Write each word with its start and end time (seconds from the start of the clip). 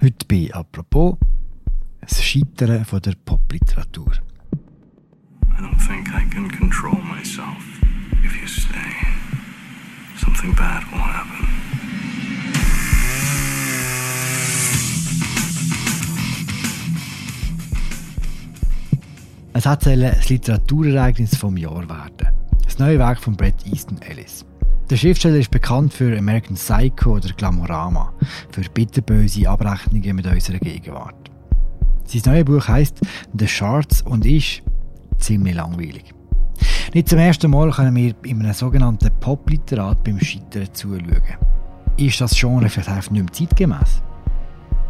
Heute 0.00 0.26
bei 0.28 0.48
«Apropos» 0.54 1.16
das 2.00 2.22
Scheitern 2.22 2.84
von 2.84 3.02
der 3.02 3.14
Popliteratur. 3.24 4.12
I 5.42 5.60
don't 5.60 5.76
think 5.88 6.08
I 6.10 6.24
can 6.30 6.48
control 6.48 7.02
myself. 7.02 7.58
If 8.24 8.40
you 8.40 8.46
stay, 8.46 8.94
something 10.16 10.54
bad 10.54 10.84
will 10.92 11.00
happen. 11.00 11.48
Es 19.52 19.66
hat 19.66 19.84
das 19.84 20.28
Literaturereignis 20.28 21.34
vom 21.36 21.56
Jahr 21.56 21.88
werden. 21.88 22.28
Das 22.62 22.78
neue 22.78 23.00
Werk 23.00 23.18
von 23.18 23.36
Bret 23.36 23.66
Easton 23.66 24.00
Ellis. 24.02 24.46
Der 24.90 24.96
Schriftsteller 24.96 25.36
ist 25.36 25.50
bekannt 25.50 25.92
für 25.92 26.16
American 26.16 26.56
Psycho 26.56 27.16
oder 27.16 27.28
Glamorama, 27.36 28.10
für 28.50 28.62
bitterböse 28.62 29.48
Abrechnungen 29.48 30.16
mit 30.16 30.26
unserer 30.26 30.58
Gegenwart. 30.58 31.30
Sein 32.06 32.22
neues 32.24 32.44
Buch 32.46 32.68
heißt 32.68 33.00
The 33.38 33.46
Shards 33.46 34.00
und 34.00 34.24
ist 34.24 34.62
ziemlich 35.18 35.54
langweilig. 35.54 36.14
Nicht 36.94 37.10
zum 37.10 37.18
ersten 37.18 37.50
Mal 37.50 37.70
können 37.70 37.94
wir 37.94 38.14
in 38.24 38.40
einem 38.40 38.54
sogenannten 38.54 39.10
Popliterat 39.20 40.02
beim 40.04 40.18
Scheitern 40.20 40.72
zuschauen. 40.72 41.22
Ist 41.98 42.20
das 42.22 42.34
Genre 42.34 42.70
vielleicht 42.70 43.10
nicht 43.10 43.22
mehr 43.22 43.32
zeitgemäß? 43.32 44.02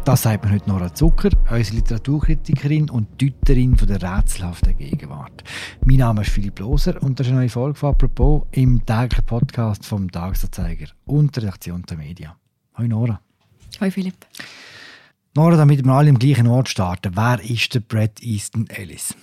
Das 0.05 0.23
sagt 0.23 0.43
man 0.43 0.53
heute 0.53 0.69
Nora 0.69 0.93
Zucker, 0.93 1.29
unsere 1.51 1.75
Literaturkritikerin 1.75 2.89
und 2.89 3.21
Deuterin 3.21 3.75
von 3.77 3.87
der 3.87 4.01
rätselhaften 4.01 4.75
Gegenwart. 4.77 5.43
Mein 5.85 5.97
Name 5.97 6.21
ist 6.21 6.31
Philipp 6.31 6.59
Loser 6.59 7.01
und 7.03 7.19
das 7.19 7.27
ist 7.27 7.31
eine 7.31 7.41
neue 7.41 7.49
Folge 7.49 7.77
von 7.77 7.89
«Apropos» 7.89 8.43
im 8.51 8.83
täglichen 8.85 9.25
Podcast 9.25 9.85
vom 9.85 10.09
Tagesanzeiger 10.09 10.87
und 11.05 11.35
der 11.35 11.43
Redaktion 11.43 11.83
der 11.83 11.97
Medien. 11.97 12.31
Hallo 12.73 12.87
Nora. 12.87 13.21
Hallo 13.79 13.91
Philipp. 13.91 14.25
Nora, 15.35 15.57
damit 15.57 15.85
wir 15.85 15.91
alle 15.91 16.09
im 16.09 16.17
gleichen 16.17 16.47
Ort 16.47 16.69
starten, 16.69 17.15
wer 17.15 17.39
ist 17.43 17.75
der 17.75 17.81
Bret 17.81 18.23
Easton 18.23 18.67
Ellis? 18.67 19.13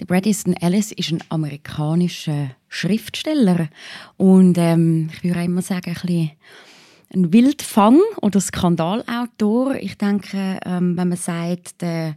Der 0.00 0.06
Bret 0.06 0.26
Easton 0.26 0.54
Ellis 0.54 0.92
ist 0.92 1.10
ein 1.10 1.22
amerikanischer 1.28 2.50
Schriftsteller 2.68 3.68
und 4.16 4.56
ähm, 4.56 5.10
ich 5.12 5.24
würde 5.24 5.42
immer 5.42 5.62
sagen, 5.62 5.90
ein 5.90 5.94
bisschen 5.94 6.30
ein 7.16 7.32
Wildfang 7.32 8.00
oder 8.20 8.40
Skandalautor. 8.40 9.74
Ich 9.76 9.96
denke, 9.96 10.60
ähm, 10.64 10.96
wenn 10.96 11.08
man 11.08 11.16
sagt, 11.16 11.80
der, 11.80 12.14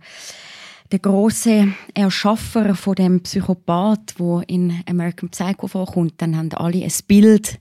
der 0.91 0.99
große 0.99 1.73
Erschaffer 1.93 2.75
von 2.75 2.95
dem 2.95 3.23
Psychopath, 3.23 4.15
wo 4.17 4.41
in 4.41 4.83
American 4.87 5.29
Psycho 5.29 5.67
vorkommt, 5.67 6.15
dann 6.17 6.35
haben 6.35 6.51
alle 6.53 6.83
ein 6.83 6.91
Bild 7.07 7.59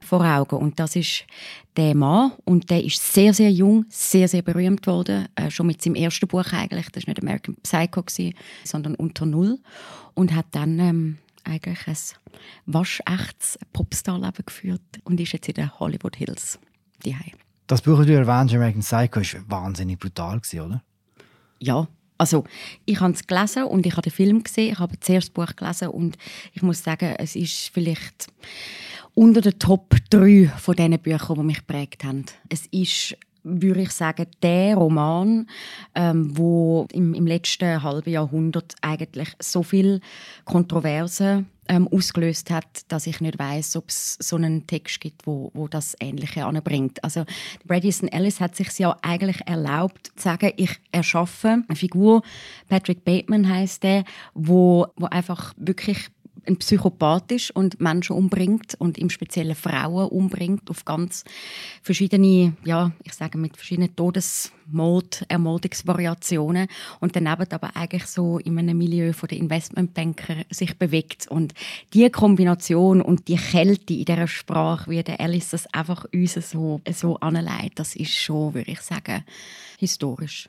vor 0.00 0.24
Augen. 0.24 0.56
Und 0.56 0.78
das 0.78 0.94
ist 0.94 1.24
der 1.76 1.96
Mann. 1.96 2.32
Und 2.44 2.70
der 2.70 2.84
ist 2.84 3.12
sehr 3.12 3.34
sehr 3.34 3.50
jung, 3.50 3.84
sehr 3.88 4.28
sehr 4.28 4.42
berühmt 4.42 4.86
worden, 4.86 5.26
äh, 5.34 5.50
schon 5.50 5.66
mit 5.66 5.82
seinem 5.82 5.96
ersten 5.96 6.28
Buch 6.28 6.52
eigentlich. 6.52 6.86
Das 6.90 7.02
ist 7.02 7.08
nicht 7.08 7.20
American 7.20 7.56
Psycho 7.62 8.02
gewesen, 8.02 8.34
sondern 8.62 8.94
Unter 8.94 9.26
Null. 9.26 9.58
Und 10.14 10.34
hat 10.34 10.46
dann 10.52 10.78
ähm, 10.78 11.18
eigentlich 11.42 11.86
ein 11.86 11.96
waschechtes 12.66 13.58
Popstar-Leben 13.72 14.44
geführt 14.46 14.80
und 15.04 15.20
ist 15.20 15.32
jetzt 15.32 15.48
in 15.48 15.54
den 15.54 15.78
Hollywood 15.78 16.16
Hills 16.16 16.58
daheim. 17.04 17.34
Das 17.66 17.82
Buch, 17.82 17.98
das 17.98 18.06
du 18.06 18.14
erwähnst, 18.14 18.54
American 18.54 18.82
Psycho, 18.82 19.20
ist 19.20 19.36
wahnsinnig 19.48 19.98
brutal, 19.98 20.40
oder? 20.54 20.82
Ja, 21.58 21.88
also 22.18 22.44
ich 22.84 23.00
habe 23.00 23.12
es 23.12 23.26
gelesen 23.26 23.64
und 23.64 23.86
ich 23.86 23.92
habe 23.92 24.02
den 24.02 24.12
Film 24.12 24.42
gesehen. 24.42 24.72
Ich 24.72 24.78
habe 24.78 24.98
zuerst 25.00 25.28
das 25.28 25.34
Buch 25.34 25.56
gelesen 25.56 25.88
und 25.88 26.16
ich 26.52 26.62
muss 26.62 26.82
sagen, 26.82 27.14
es 27.18 27.36
ist 27.36 27.70
vielleicht 27.72 28.28
unter 29.14 29.40
den 29.40 29.58
Top 29.58 29.94
3 30.10 30.52
von 30.58 30.76
diesen 30.76 30.98
Büchern, 30.98 31.36
die 31.36 31.42
mich 31.42 31.58
geprägt 31.58 32.04
haben. 32.04 32.24
Es 32.48 32.66
ist 32.66 33.16
würde 33.48 33.82
ich 33.82 33.92
sagen, 33.92 34.26
der 34.42 34.74
Roman, 34.74 35.46
ähm, 35.94 36.36
wo 36.36 36.86
im, 36.92 37.14
im 37.14 37.26
letzten 37.28 37.80
halben 37.80 38.10
Jahrhundert 38.10 38.74
eigentlich 38.82 39.28
so 39.38 39.62
viel 39.62 40.00
Kontroverse 40.44 41.44
ähm, 41.68 41.88
ausgelöst 41.88 42.50
hat, 42.50 42.64
dass 42.88 43.06
ich 43.06 43.20
nicht 43.20 43.38
weiß, 43.38 43.76
ob 43.76 43.88
es 43.88 44.16
so 44.20 44.36
einen 44.36 44.66
Text 44.66 45.00
gibt, 45.00 45.26
wo, 45.26 45.50
wo 45.54 45.68
das 45.68 45.96
Ähnliche 46.00 46.44
anbringt. 46.44 47.02
Also 47.02 47.24
Brad 47.64 47.84
Easton 47.84 48.08
Ellis 48.08 48.40
hat 48.40 48.56
sich 48.56 48.76
ja 48.78 48.96
eigentlich 49.02 49.46
erlaubt, 49.46 50.12
zu 50.16 50.22
sagen, 50.22 50.52
ich 50.56 50.78
erschaffe 50.92 51.62
eine 51.68 51.76
Figur, 51.76 52.22
Patrick 52.68 53.04
Bateman 53.04 53.48
heißt 53.48 53.82
der, 53.82 54.04
wo, 54.34 54.86
wo 54.96 55.06
einfach 55.06 55.52
wirklich 55.56 56.08
ein 56.46 56.56
Psychopath 56.56 57.32
ist 57.32 57.50
und 57.50 57.80
Menschen 57.80 58.16
umbringt 58.16 58.74
und 58.78 58.98
im 58.98 59.10
Speziellen 59.10 59.54
Frauen 59.54 60.08
umbringt 60.08 60.70
auf 60.70 60.84
ganz 60.84 61.24
verschiedene, 61.82 62.54
ja, 62.64 62.92
ich 63.04 63.12
sage 63.14 63.38
mit 63.38 63.56
verschiedenen 63.56 63.94
Todesmord, 63.94 65.24
Ermordungsvariationen 65.28 66.68
und 67.00 67.16
daneben 67.16 67.46
aber 67.50 67.76
eigentlich 67.76 68.06
so 68.06 68.38
in 68.38 68.58
einem 68.58 68.78
Milieu 68.78 69.12
von 69.12 69.28
den 69.28 69.42
Investmentbanker 69.42 70.36
sich 70.50 70.78
bewegt 70.78 71.28
und 71.28 71.54
die 71.94 72.08
Kombination 72.10 73.02
und 73.02 73.28
die 73.28 73.36
Kälte 73.36 73.94
in 73.94 74.04
dieser 74.04 74.28
Sprache, 74.28 74.90
wie 74.90 75.02
der 75.02 75.20
Alice 75.20 75.50
das 75.50 75.66
einfach 75.72 76.06
uns 76.12 76.34
so, 76.34 76.80
so 76.92 77.16
anleitet, 77.16 77.78
das 77.78 77.96
ist 77.96 78.14
schon, 78.14 78.54
würde 78.54 78.70
ich 78.70 78.80
sagen, 78.80 79.24
historisch. 79.78 80.48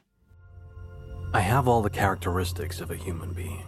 I 1.33 1.41
have 1.41 1.67
all 1.67 1.83
the 1.83 1.89
characteristics 1.89 2.81
of 2.81 2.89
a 2.89 2.95
human 2.95 3.33
being. 3.33 3.63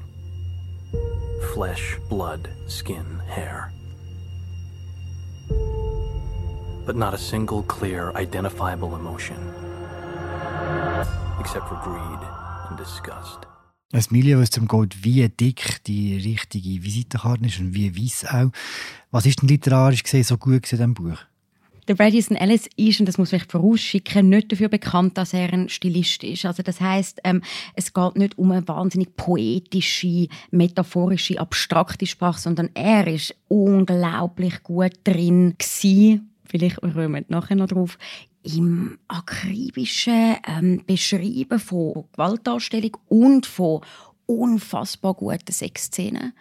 Flesh, 1.53 1.97
blood, 2.09 2.49
skin, 2.67 3.05
hair. 3.27 3.71
But 6.85 6.95
not 6.95 7.13
a 7.13 7.17
single 7.17 7.63
clear, 7.63 8.11
identifiable 8.15 8.95
emotion. 8.95 9.37
Except 11.39 11.67
for 11.67 11.79
greed 11.83 12.19
and 12.69 12.77
disgust. 12.77 13.45
Ein 13.91 14.03
Milieu, 14.11 14.39
es 14.41 14.51
zum 14.51 14.67
geht, 14.67 15.03
wie 15.03 15.27
dick 15.29 15.83
die 15.85 16.15
richtige 16.17 16.83
Visitenkarte 16.83 17.47
ist 17.47 17.59
und 17.59 17.73
wie 17.73 17.95
weiß 17.95 18.25
auch. 18.25 18.51
Was 19.09 19.25
ist 19.25 19.41
denn 19.41 19.49
literarisch 19.49 20.03
gesehen 20.03 20.23
so 20.23 20.37
gut 20.37 20.53
in 20.71 20.77
diesem 20.77 20.93
Buch? 20.93 21.17
Der 21.89 21.95
Bradison 21.95 22.37
Ellis 22.37 22.69
ist, 22.75 22.99
und 22.99 23.07
das 23.07 23.17
muss 23.17 23.33
ich 23.33 23.45
vorausschicken, 23.45 24.29
nicht 24.29 24.51
dafür 24.51 24.69
bekannt, 24.69 25.17
dass 25.17 25.33
er 25.33 25.51
ein 25.51 25.69
Stilist 25.69 26.23
ist. 26.23 26.45
Also 26.45 26.61
das 26.61 26.79
heißt, 26.79 27.21
ähm, 27.23 27.41
es 27.73 27.95
geht 27.95 28.15
nicht 28.15 28.37
um 28.37 28.51
eine 28.51 28.67
wahnsinnig 28.67 29.15
poetische, 29.15 30.27
metaphorische, 30.51 31.39
abstrakte 31.39 32.05
Sprache, 32.05 32.41
sondern 32.41 32.69
er 32.75 33.07
ist 33.07 33.33
unglaublich 33.47 34.61
gut 34.61 34.91
drin 35.03 35.55
gewesen, 35.57 36.29
vielleicht 36.45 36.75
kommen 36.79 37.11
wir 37.11 37.25
nachher 37.27 37.55
noch 37.55 37.69
drauf, 37.69 37.97
im 38.43 38.99
akribischen 39.07 40.35
ähm, 40.47 40.83
Beschreiben 40.85 41.59
von 41.59 42.05
Gewaltdarstellung 42.11 42.97
und 43.07 43.47
von 43.47 43.81
unfassbar 44.29 45.15
gute 45.15 45.51
Sexszenen. 45.51 46.33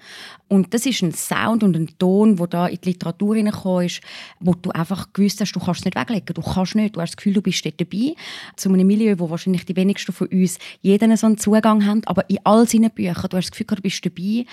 Und 0.47 0.75
das 0.75 0.85
ist 0.85 1.03
ein 1.03 1.13
Sound 1.13 1.63
und 1.63 1.75
ein 1.75 1.89
Ton, 1.99 2.37
der 2.37 2.47
da 2.47 2.67
in 2.67 2.79
die 2.83 2.91
Literatur 2.91 3.37
hineingekommen 3.37 3.87
ist, 3.87 4.03
wo 4.41 4.55
du 4.55 4.71
einfach 4.71 5.13
gewusst 5.13 5.41
hast, 5.41 5.53
du 5.53 5.61
kannst 5.61 5.81
es 5.81 5.85
nicht 5.87 5.97
weglegen. 5.97 6.35
Du 6.35 6.43
kannst 6.43 6.75
nicht. 6.75 6.97
Du 6.97 7.01
hast 7.01 7.11
das 7.11 7.17
Gefühl, 7.17 7.33
du 7.35 7.43
bist 7.43 7.65
dort 7.65 7.81
dabei. 7.81 8.15
Zu 8.57 8.69
einem 8.69 8.87
Milieu, 8.87 9.15
wo 9.19 9.31
wahrscheinlich 9.31 9.65
die 9.65 9.77
wenigsten 9.77 10.13
von 10.13 10.27
uns 10.29 10.59
jeden 10.83 11.17
so 11.17 11.27
einen 11.27 11.39
Zugang 11.39 11.87
haben. 11.87 12.03
Aber 12.05 12.29
in 12.29 12.39
all 12.45 12.69
seinen 12.69 12.91
Büchern, 12.91 13.29
du 13.31 13.37
hast 13.37 13.47
das 13.47 13.51
Gefühl, 13.53 13.67
du 13.67 13.83
bist 13.83 14.05
dabei. 14.05 14.45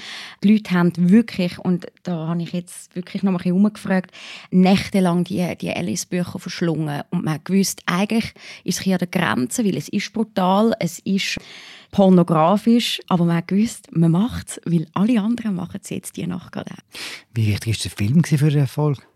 Die 0.43 0.53
Leute 0.53 0.71
haben 0.71 0.93
wirklich, 0.95 1.59
und 1.59 1.87
da 2.03 2.27
habe 2.27 2.41
ich 2.41 2.53
jetzt 2.53 2.95
wirklich 2.95 3.21
noch 3.21 3.31
mal 3.31 3.39
ein 3.39 3.43
bisschen 3.43 3.57
umgefragt, 3.57 4.11
nächtelang 4.51 5.25
die, 5.25 5.55
die 5.59 5.71
Alice-Bücher 5.71 6.39
verschlungen. 6.39 7.03
Und 7.09 7.25
man 7.25 7.35
hat 7.35 7.45
gewusst, 7.45 7.81
eigentlich 7.85 8.33
ist 8.63 8.79
es 8.79 8.83
hier 8.83 8.95
an 8.95 8.99
der 8.99 9.07
Grenze, 9.07 9.65
weil 9.65 9.75
es 9.75 9.89
ist 9.89 10.13
brutal, 10.13 10.73
es 10.79 10.99
ist 10.99 11.37
pornografisch, 11.95 12.99
aber 13.07 13.23
man 13.23 13.41
gewusst, 13.47 13.87
man 13.91 14.11
macht 14.11 14.49
es, 14.49 14.61
weil 14.65 14.85
alle 14.93 15.21
anderen 15.21 15.55
machen 15.55 15.79
es 15.81 15.89
jetzt 15.89 16.17
die 16.17 16.27
Nacht 16.27 16.51
gerade 16.51 16.71
Wie 17.33 17.47
wichtig 17.47 17.67
war 17.67 17.83
der 17.83 17.91
Film 17.91 18.23
für 18.25 18.49
den 18.49 18.59
Erfolg? 18.59 19.07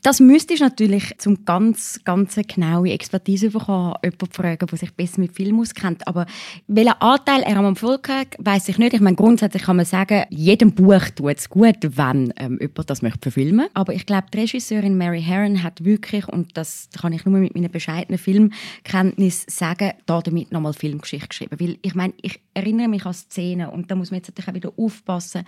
Das 0.00 0.20
müsste 0.20 0.54
ich 0.54 0.60
natürlich 0.60 1.14
zum 1.18 1.44
ganz, 1.44 2.00
ganz 2.04 2.34
genaue 2.34 2.90
Expertise 2.90 3.50
bekommen, 3.50 3.94
jemanden 4.02 4.32
fragen, 4.32 4.66
der 4.66 4.78
sich 4.78 4.92
besser 4.94 5.20
mit 5.20 5.34
Film 5.34 5.60
auskennt. 5.60 6.06
Aber 6.08 6.26
welchen 6.66 6.94
Anteil 7.00 7.42
er 7.42 7.58
am 7.58 7.66
Erfolg 7.66 8.08
hat, 8.08 8.28
weiss 8.38 8.68
ich 8.68 8.78
nicht. 8.78 8.94
Ich 8.94 9.00
meine, 9.00 9.16
grundsätzlich 9.16 9.62
kann 9.62 9.76
man 9.76 9.84
sagen, 9.84 10.24
jedem 10.30 10.72
Buch 10.72 11.10
tut 11.14 11.36
es 11.36 11.48
gut, 11.48 11.76
wenn 11.82 12.32
ähm, 12.36 12.58
jemand 12.60 12.90
das 12.90 13.02
möchte 13.02 13.20
verfilmen. 13.20 13.68
Aber 13.74 13.92
ich 13.92 14.06
glaube, 14.06 14.26
die 14.32 14.40
Regisseurin 14.40 14.96
Mary 14.96 15.22
Herron 15.22 15.62
hat 15.62 15.84
wirklich, 15.84 16.26
und 16.26 16.56
das 16.56 16.88
kann 16.98 17.12
ich 17.12 17.24
nur 17.24 17.38
mit 17.38 17.54
meiner 17.54 17.68
bescheidenen 17.68 18.18
Filmkenntnis 18.18 19.44
sagen, 19.48 19.92
da 20.06 20.20
damit 20.20 20.52
nochmal 20.52 20.72
Filmgeschichte 20.72 21.28
geschrieben. 21.28 21.56
Weil 21.60 21.78
ich 21.82 21.94
meine, 21.94 22.14
ich 22.22 22.40
erinnere 22.54 22.88
mich 22.88 23.04
an 23.04 23.14
Szenen 23.14 23.68
und 23.68 23.90
da 23.90 23.94
muss 23.94 24.10
man 24.10 24.18
jetzt 24.18 24.28
natürlich 24.28 24.48
auch 24.48 24.54
wieder 24.54 24.72
aufpassen. 24.76 25.44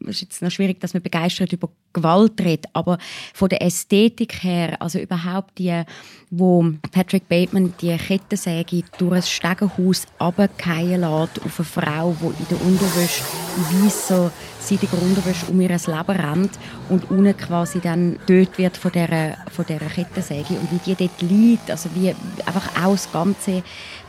Es 0.00 0.16
ist 0.16 0.22
jetzt 0.22 0.42
noch 0.42 0.50
schwierig, 0.50 0.80
dass 0.80 0.94
man 0.94 1.02
begeistert 1.02 1.52
über 1.52 1.70
Gewalt 1.92 2.40
redet, 2.40 2.66
aber 2.72 2.98
von 3.32 3.48
der 3.48 3.62
Ästhetik 3.62 3.83
Ästhetik 3.84 4.42
her, 4.42 4.80
also 4.80 4.98
überhaupt 4.98 5.58
die, 5.58 5.82
wo 6.30 6.64
Patrick 6.90 7.28
Bateman 7.28 7.74
die 7.80 7.96
Kettensäge 7.96 8.82
durch 8.98 9.12
ein 9.12 9.22
Stegenhaus 9.22 10.06
runterfallen 10.20 11.02
lässt 11.02 11.44
auf 11.44 11.60
eine 11.60 11.64
Frau, 11.64 12.16
die 12.18 12.26
in 12.26 12.48
der 12.50 12.66
Unterwäsche, 12.66 13.24
in 13.56 13.84
weißer, 13.84 14.32
seidiger 14.68 15.00
Unterwäsche 15.00 15.46
um 15.46 15.60
ihr 15.60 15.68
Leben 15.68 15.86
rennt 15.86 16.52
und 16.88 17.10
unten 17.10 17.36
quasi 17.36 17.80
dann 17.80 18.18
tötet 18.26 18.58
wird 18.58 18.76
von 18.76 18.92
dieser, 18.92 19.36
von 19.50 19.64
dieser 19.66 19.86
Kettensäge 19.86 20.54
und 20.54 20.70
wie 20.72 20.94
die 20.94 20.94
dort 20.94 21.22
liegt, 21.22 21.70
also 21.70 21.90
wie 21.94 22.14
einfach 22.46 22.84
auch 22.84 22.92
das 22.92 23.10
ganze 23.12 23.62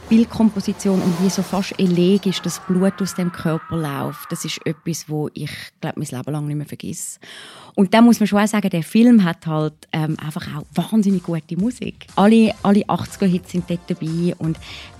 Bildkomposition 0.09 1.01
und 1.01 1.23
wie 1.23 1.29
so 1.29 1.41
fast 1.41 1.73
elegisch 1.79 2.41
das 2.41 2.59
Blut 2.67 3.01
aus 3.01 3.15
dem 3.15 3.31
Körper 3.31 3.75
läuft, 3.75 4.31
das 4.31 4.45
ist 4.45 4.59
etwas, 4.65 5.09
wo 5.09 5.29
ich 5.33 5.51
glaube 5.81 5.99
mein 5.99 6.07
Leben 6.07 6.31
lang 6.31 6.47
nicht 6.47 6.57
mehr 6.57 6.65
vergesse. 6.65 7.19
Und 7.73 7.93
da 7.93 8.01
muss 8.01 8.19
man 8.19 8.27
schon 8.27 8.39
auch 8.39 8.47
sagen, 8.47 8.69
der 8.69 8.83
Film 8.83 9.23
hat 9.23 9.47
halt 9.47 9.73
ähm, 9.91 10.15
einfach 10.23 10.47
auch 10.55 10.63
wahnsinnig 10.73 11.23
gute 11.23 11.57
Musik. 11.57 12.07
Alle, 12.15 12.53
alle 12.63 12.81
80er-Hits 12.81 13.51
sind 13.51 13.69
dort 13.69 13.81
dabei 13.87 14.33
und 14.37 14.57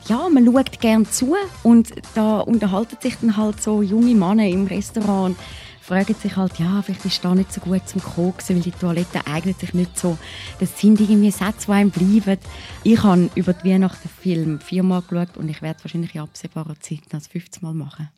ja, 0.07 0.27
man 0.29 0.45
schaut 0.45 0.79
gerne 0.81 1.09
zu 1.09 1.35
und 1.63 1.89
da 2.15 2.39
unterhalten 2.41 2.97
sich 2.99 3.15
dann 3.21 3.37
halt 3.37 3.61
so 3.61 3.81
junge 3.81 4.13
Männer 4.13 4.47
im 4.47 4.67
Restaurant 4.67 5.37
fragen 5.85 6.15
sich 6.15 6.35
halt, 6.35 6.57
ja, 6.57 6.81
vielleicht 6.81 7.05
ist 7.05 7.23
da 7.23 7.35
nicht 7.35 7.53
so 7.53 7.61
gut 7.61 7.87
zum 7.87 8.01
Koksen, 8.01 8.55
weil 8.55 8.63
die 8.63 8.71
Toilette 8.71 9.27
eignet 9.27 9.59
sich 9.59 9.73
nicht 9.75 9.97
so. 9.97 10.17
Das 10.59 10.79
sind 10.79 10.99
irgendwie 10.99 11.29
Sätze, 11.29 11.67
die 11.67 11.71
einem 11.71 11.91
bleiben. 11.91 12.39
Ich 12.83 13.03
habe 13.03 13.29
über 13.35 13.53
die 13.53 13.69
Weihnachten 13.69 14.09
Film 14.09 14.59
viermal 14.59 15.03
geschaut 15.03 15.37
und 15.37 15.47
ich 15.47 15.61
werde 15.61 15.77
es 15.77 15.85
wahrscheinlich 15.85 16.15
in 16.15 16.21
absehbarer 16.21 16.79
Zeit 16.79 17.01
das 17.09 17.27
15 17.27 17.61
Mal 17.61 17.75
machen. 17.75 18.09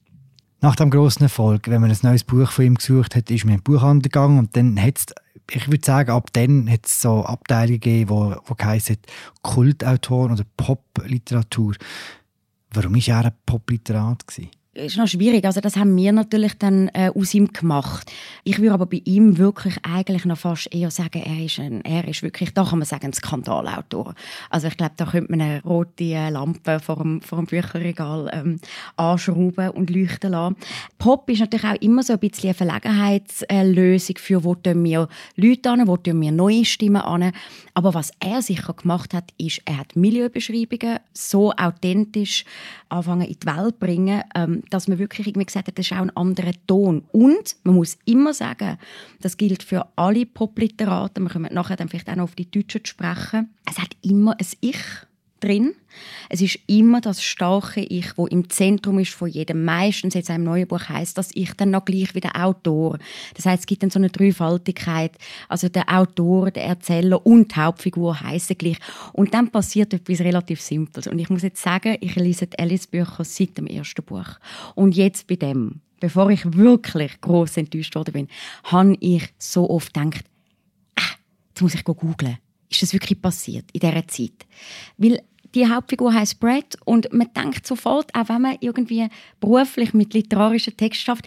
Nach 0.61 0.77
dem 0.77 0.89
grossen 0.89 1.23
Erfolg, 1.23 1.67
wenn 1.67 1.81
man 1.81 1.91
ein 1.91 1.97
neues 2.01 2.23
Buch 2.23 2.49
von 2.49 2.65
ihm 2.65 2.75
gesucht 2.75 3.15
hat, 3.15 3.29
ist 3.29 3.43
man 3.43 3.55
in 3.55 3.59
den 3.59 3.63
Buchhandel 3.63 4.03
gegangen 4.03 4.39
und 4.39 4.55
dann 4.55 4.81
hat 4.81 4.97
es, 4.97 5.05
ich 5.51 5.67
würde 5.67 5.85
sagen, 5.85 6.11
ab 6.11 6.29
dann 6.33 6.71
hat 6.71 6.85
es 6.85 7.01
so 7.01 7.25
Abteilungen 7.25 7.81
gegeben, 7.81 8.09
wo, 8.09 8.35
wo 8.45 8.55
Kultautoren 9.41 10.31
oder 10.31 10.45
Popliteratur. 10.55 11.75
Warum 12.71 12.95
war 12.95 13.07
er 13.07 13.25
ein 13.25 13.33
Popliterat? 13.45 14.25
Gewesen? 14.25 14.51
Ist 14.77 14.97
noch 14.97 15.07
schwierig. 15.07 15.45
Also 15.45 15.59
das 15.62 15.75
haben 15.75 15.95
wir 15.95 16.12
natürlich 16.12 16.57
dann 16.57 16.89
äh, 16.89 17.12
aus 17.13 17.33
ihm 17.33 17.51
gemacht. 17.51 18.12
Ich 18.44 18.59
würde 18.59 18.74
aber 18.74 18.85
bei 18.85 19.01
ihm 19.03 19.38
wirklich 19.38 19.77
eigentlich 19.83 20.25
noch 20.25 20.38
fast 20.38 20.74
eher 20.74 20.91
sagen, 20.91 21.24
er 21.24 21.45
ist, 21.45 21.59
ein, 21.59 21.83
er 21.83 22.07
ist 22.07 22.24
wirklich, 22.24 22.53
da 22.53 22.63
kann 22.63 22.79
man 22.79 22.85
sagen, 22.85 23.07
ein 23.07 23.13
Skandalautor. 23.13 24.13
Also 24.50 24.68
ich 24.68 24.77
glaube, 24.77 24.94
da 24.97 25.06
könnte 25.06 25.31
man 25.31 25.41
eine 25.41 25.63
rote 25.63 26.03
äh, 26.03 26.29
Lampe 26.29 26.79
vor 26.79 26.97
dem, 26.97 27.21
vor 27.21 27.39
dem 27.39 27.47
Bücherregal 27.47 28.29
ähm, 28.33 28.59
anschrauben 28.95 29.71
und 29.71 29.89
leuchten 29.89 30.31
lassen. 30.31 30.56
Pop 30.97 31.30
ist 31.30 31.39
natürlich 31.39 31.65
auch 31.65 31.81
immer 31.81 32.03
so 32.03 32.13
ein 32.13 32.19
bisschen 32.19 32.50
eine 32.50 32.53
Verlegenheitslösung 32.53 34.18
für, 34.18 34.44
wo 34.44 34.56
tun 34.56 34.83
wir 34.83 35.07
Leute 35.35 35.69
an, 35.69 35.88
wo 35.88 35.97
tun 35.97 36.21
wir 36.21 36.31
neue 36.31 36.65
Stimmen 36.65 37.01
an. 37.01 37.31
Aber 37.73 37.94
was 37.94 38.12
er 38.19 38.41
sicher 38.41 38.73
gemacht 38.73 39.13
hat, 39.13 39.31
ist, 39.38 39.62
er 39.65 39.80
hat 39.80 39.95
Milieubeschreibungen 39.95 41.00
so 41.13 41.51
authentisch 41.51 42.45
anfangen 42.89 43.27
in 43.27 43.38
die 43.39 43.47
Welt 43.47 43.80
bringen, 43.80 44.23
ähm, 44.35 44.63
dass 44.69 44.87
man 44.87 44.99
wirklich 44.99 45.27
irgendwie 45.27 45.45
gesagt 45.45 45.67
hat, 45.67 45.77
das 45.77 45.85
ist 45.85 45.93
auch 45.93 46.01
ein 46.01 46.15
anderer 46.15 46.53
Ton. 46.67 47.03
Und 47.11 47.55
man 47.63 47.75
muss 47.75 47.97
immer 48.05 48.33
sagen, 48.33 48.77
das 49.21 49.37
gilt 49.37 49.63
für 49.63 49.87
alle 49.95 50.25
Popliteraten, 50.25 51.23
wir 51.23 51.29
kommen 51.29 51.53
nachher 51.53 51.75
dann 51.75 51.89
vielleicht 51.89 52.09
auch 52.09 52.15
noch 52.15 52.25
auf 52.25 52.35
die 52.35 52.49
Deutschen 52.49 52.83
zu 52.83 52.91
sprechen, 52.91 53.53
es 53.69 53.79
hat 53.79 53.95
immer 54.01 54.33
ein 54.39 54.47
Ich 54.61 54.77
drin. 55.39 55.73
Es 56.29 56.41
ist 56.41 56.59
immer 56.67 57.01
das 57.01 57.23
starke 57.23 57.81
Ich, 57.81 58.17
wo 58.17 58.27
im 58.27 58.49
Zentrum 58.49 58.99
ist 58.99 59.13
von 59.13 59.29
jedem. 59.29 59.63
Meistens 59.65 60.13
jetzt 60.13 60.29
einem 60.29 60.43
neuen 60.43 60.67
Buch 60.67 60.89
heißt 60.89 61.17
das 61.17 61.31
Ich 61.33 61.53
dann 61.53 61.71
noch 61.71 61.85
gleich 61.85 62.13
wie 62.15 62.19
der 62.19 62.35
Autor. 62.43 62.97
Das 63.35 63.45
heißt, 63.45 63.61
es 63.61 63.65
gibt 63.65 63.83
dann 63.83 63.89
so 63.89 63.99
eine 63.99 64.09
Dreifaltigkeit. 64.09 65.17
Also 65.47 65.69
der 65.69 65.89
Autor, 65.89 66.51
der 66.51 66.65
Erzähler 66.65 67.25
und 67.25 67.51
die 67.51 67.59
Hauptfigur 67.59 68.19
heißen 68.19 68.57
gleich. 68.57 68.77
Und 69.13 69.33
dann 69.33 69.49
passiert 69.49 69.93
etwas 69.93 70.19
relativ 70.19 70.61
Simples. 70.61 71.07
Und 71.07 71.19
ich 71.19 71.29
muss 71.29 71.43
jetzt 71.43 71.61
sagen, 71.61 71.97
ich 72.01 72.15
lese 72.15 72.47
die 72.47 72.59
Alice-Bücher 72.59 73.23
seit 73.23 73.57
dem 73.57 73.67
ersten 73.67 74.03
Buch. 74.03 74.27
Und 74.75 74.95
jetzt 74.95 75.27
bei 75.27 75.35
dem, 75.35 75.81
bevor 75.99 76.29
ich 76.29 76.53
wirklich 76.53 77.19
groß 77.21 77.57
enttäuscht 77.57 77.95
worden 77.95 78.13
bin, 78.13 78.27
habe 78.65 78.97
ich 78.99 79.29
so 79.37 79.69
oft 79.69 79.93
gedacht, 79.93 80.25
ah, 80.95 81.15
jetzt 81.49 81.61
muss 81.61 81.75
ich 81.75 81.83
googeln 81.83 82.37
ist 82.69 82.81
das 82.81 82.93
wirklich 82.93 83.21
passiert 83.21 83.65
in 83.73 83.79
dieser 83.79 84.07
Zeit? 84.07 84.45
Weil 84.97 85.21
die 85.55 85.67
Hauptfigur 85.67 86.13
heißt 86.13 86.39
Brett 86.39 86.77
und 86.85 87.11
man 87.13 87.31
denkt 87.33 87.65
sofort, 87.65 88.13
auch 88.13 88.29
wenn 88.29 88.41
man 88.41 88.57
irgendwie 88.59 89.07
beruflich 89.39 89.93
mit 89.93 90.13
literarischen 90.13 90.75
Texten 90.75 91.05
schafft, 91.05 91.25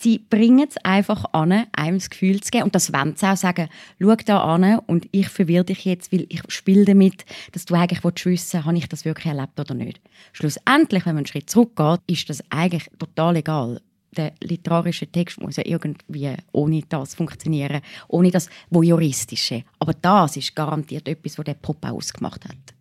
sie 0.00 0.18
bringen 0.18 0.66
es 0.68 0.76
einfach 0.78 1.24
an, 1.32 1.66
einem 1.72 1.98
das 1.98 2.10
Gefühl 2.10 2.40
zu 2.40 2.50
geben. 2.50 2.64
Und 2.64 2.74
das 2.74 2.92
wollen 2.92 3.16
sie 3.16 3.26
auch 3.26 3.36
sagen, 3.36 3.68
schau 4.00 4.14
da 4.16 4.40
an 4.40 4.78
und 4.86 5.08
ich 5.12 5.28
verwirre 5.28 5.64
dich 5.64 5.84
jetzt, 5.84 6.12
weil 6.12 6.26
ich 6.28 6.42
spiele 6.48 6.84
damit, 6.84 7.24
dass 7.52 7.66
du 7.66 7.74
eigentlich 7.74 8.02
wissen 8.02 8.64
habe 8.64 8.76
ich 8.78 8.88
das 8.88 9.04
wirklich 9.04 9.26
erlebt 9.26 9.60
oder 9.60 9.74
nicht. 9.74 10.00
Schlussendlich, 10.32 11.04
wenn 11.04 11.14
man 11.14 11.18
einen 11.18 11.26
Schritt 11.26 11.50
zurückgeht, 11.50 12.00
ist 12.06 12.30
das 12.30 12.42
eigentlich 12.50 12.90
total 12.98 13.36
egal 13.36 13.80
der 14.14 14.32
literarische 14.42 15.06
Text 15.06 15.40
muss 15.40 15.56
ja 15.56 15.64
irgendwie 15.66 16.34
ohne 16.52 16.82
das 16.88 17.14
funktionieren, 17.14 17.80
ohne 18.08 18.30
das 18.30 18.48
Voyeuristische. 18.70 19.64
Aber 19.78 19.92
das 19.94 20.36
ist 20.36 20.54
garantiert 20.54 21.08
etwas, 21.08 21.38
was 21.38 21.44
der 21.44 21.54
Pop 21.54 21.84
ausgemacht 21.84 22.44
hat. 22.44 22.74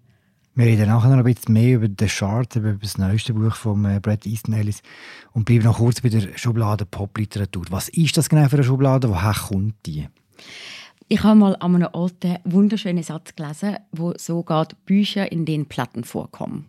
Wir 0.55 0.67
reden 0.67 0.87
nachher 0.87 1.09
noch 1.09 1.17
ein 1.17 1.23
bisschen 1.23 1.53
mehr 1.53 1.77
über 1.77 1.87
den 1.87 2.07
Chart, 2.07 2.55
über 2.55 2.73
das 2.73 2.99
neueste 2.99 3.33
Buch 3.33 3.55
von 3.55 3.85
äh, 3.85 3.99
Brad 3.99 4.27
Easton 4.27 4.53
Ellis 4.53 4.83
und 5.31 5.45
bleiben 5.45 5.63
noch 5.63 5.77
kurz 5.77 6.01
bei 6.01 6.09
der 6.09 6.37
Schublade 6.37 6.85
Popliteratur. 6.85 7.65
Was 7.71 7.89
ist 7.89 8.17
das 8.17 8.29
genau 8.29 8.47
für 8.47 8.57
eine 8.57 8.63
Schublade? 8.63 9.09
Woher 9.09 9.33
kommt 9.33 9.73
die? 9.87 10.07
Ich 11.07 11.23
habe 11.23 11.39
mal 11.39 11.55
an 11.59 11.75
einem 11.75 11.89
alten, 11.91 12.37
wunderschönen 12.43 13.03
Satz 13.03 13.35
gelesen, 13.35 13.77
wo 13.91 14.13
so 14.17 14.43
geht, 14.43 14.85
Bücher, 14.85 15.31
in 15.31 15.45
denen 15.45 15.65
Platten 15.65 16.03
vorkommen. 16.03 16.65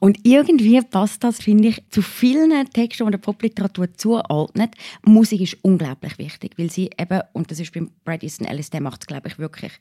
Und 0.00 0.18
irgendwie 0.24 0.80
passt 0.82 1.24
das, 1.24 1.38
finde 1.40 1.68
ich, 1.68 1.82
zu 1.90 2.02
vielen 2.02 2.50
Texten, 2.70 3.06
die 3.06 3.12
der 3.12 3.18
Popliteratur 3.18 3.92
zuordnet. 3.94 4.74
Musik 5.04 5.40
ist 5.40 5.58
unglaublich 5.62 6.18
wichtig, 6.18 6.52
weil 6.56 6.70
sie 6.70 6.90
eben, 6.98 7.20
und 7.32 7.50
das 7.50 7.60
ist 7.60 7.72
beim 7.72 7.90
Brad 8.04 8.22
Easton 8.22 8.46
Ellis, 8.46 8.70
der 8.70 8.80
macht 8.80 9.02
es, 9.02 9.06
glaube 9.06 9.28
ich, 9.28 9.38
wirklich 9.38 9.72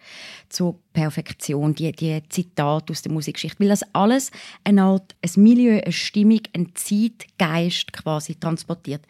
zur 0.49 0.79
Perfektion, 0.93 1.73
die, 1.73 1.91
die 1.91 2.21
Zitate 2.29 2.91
aus 2.91 3.01
der 3.01 3.11
Musikgeschichte, 3.11 3.59
weil 3.59 3.69
das 3.69 3.83
alles 3.93 4.31
eine 4.63 4.83
Art, 4.83 5.15
ein 5.23 5.43
Milieu, 5.43 5.79
eine 5.81 5.91
Stimmung, 5.91 6.41
ein 6.53 6.71
Zeitgeist 6.75 7.93
quasi 7.93 8.35
transportiert. 8.35 9.01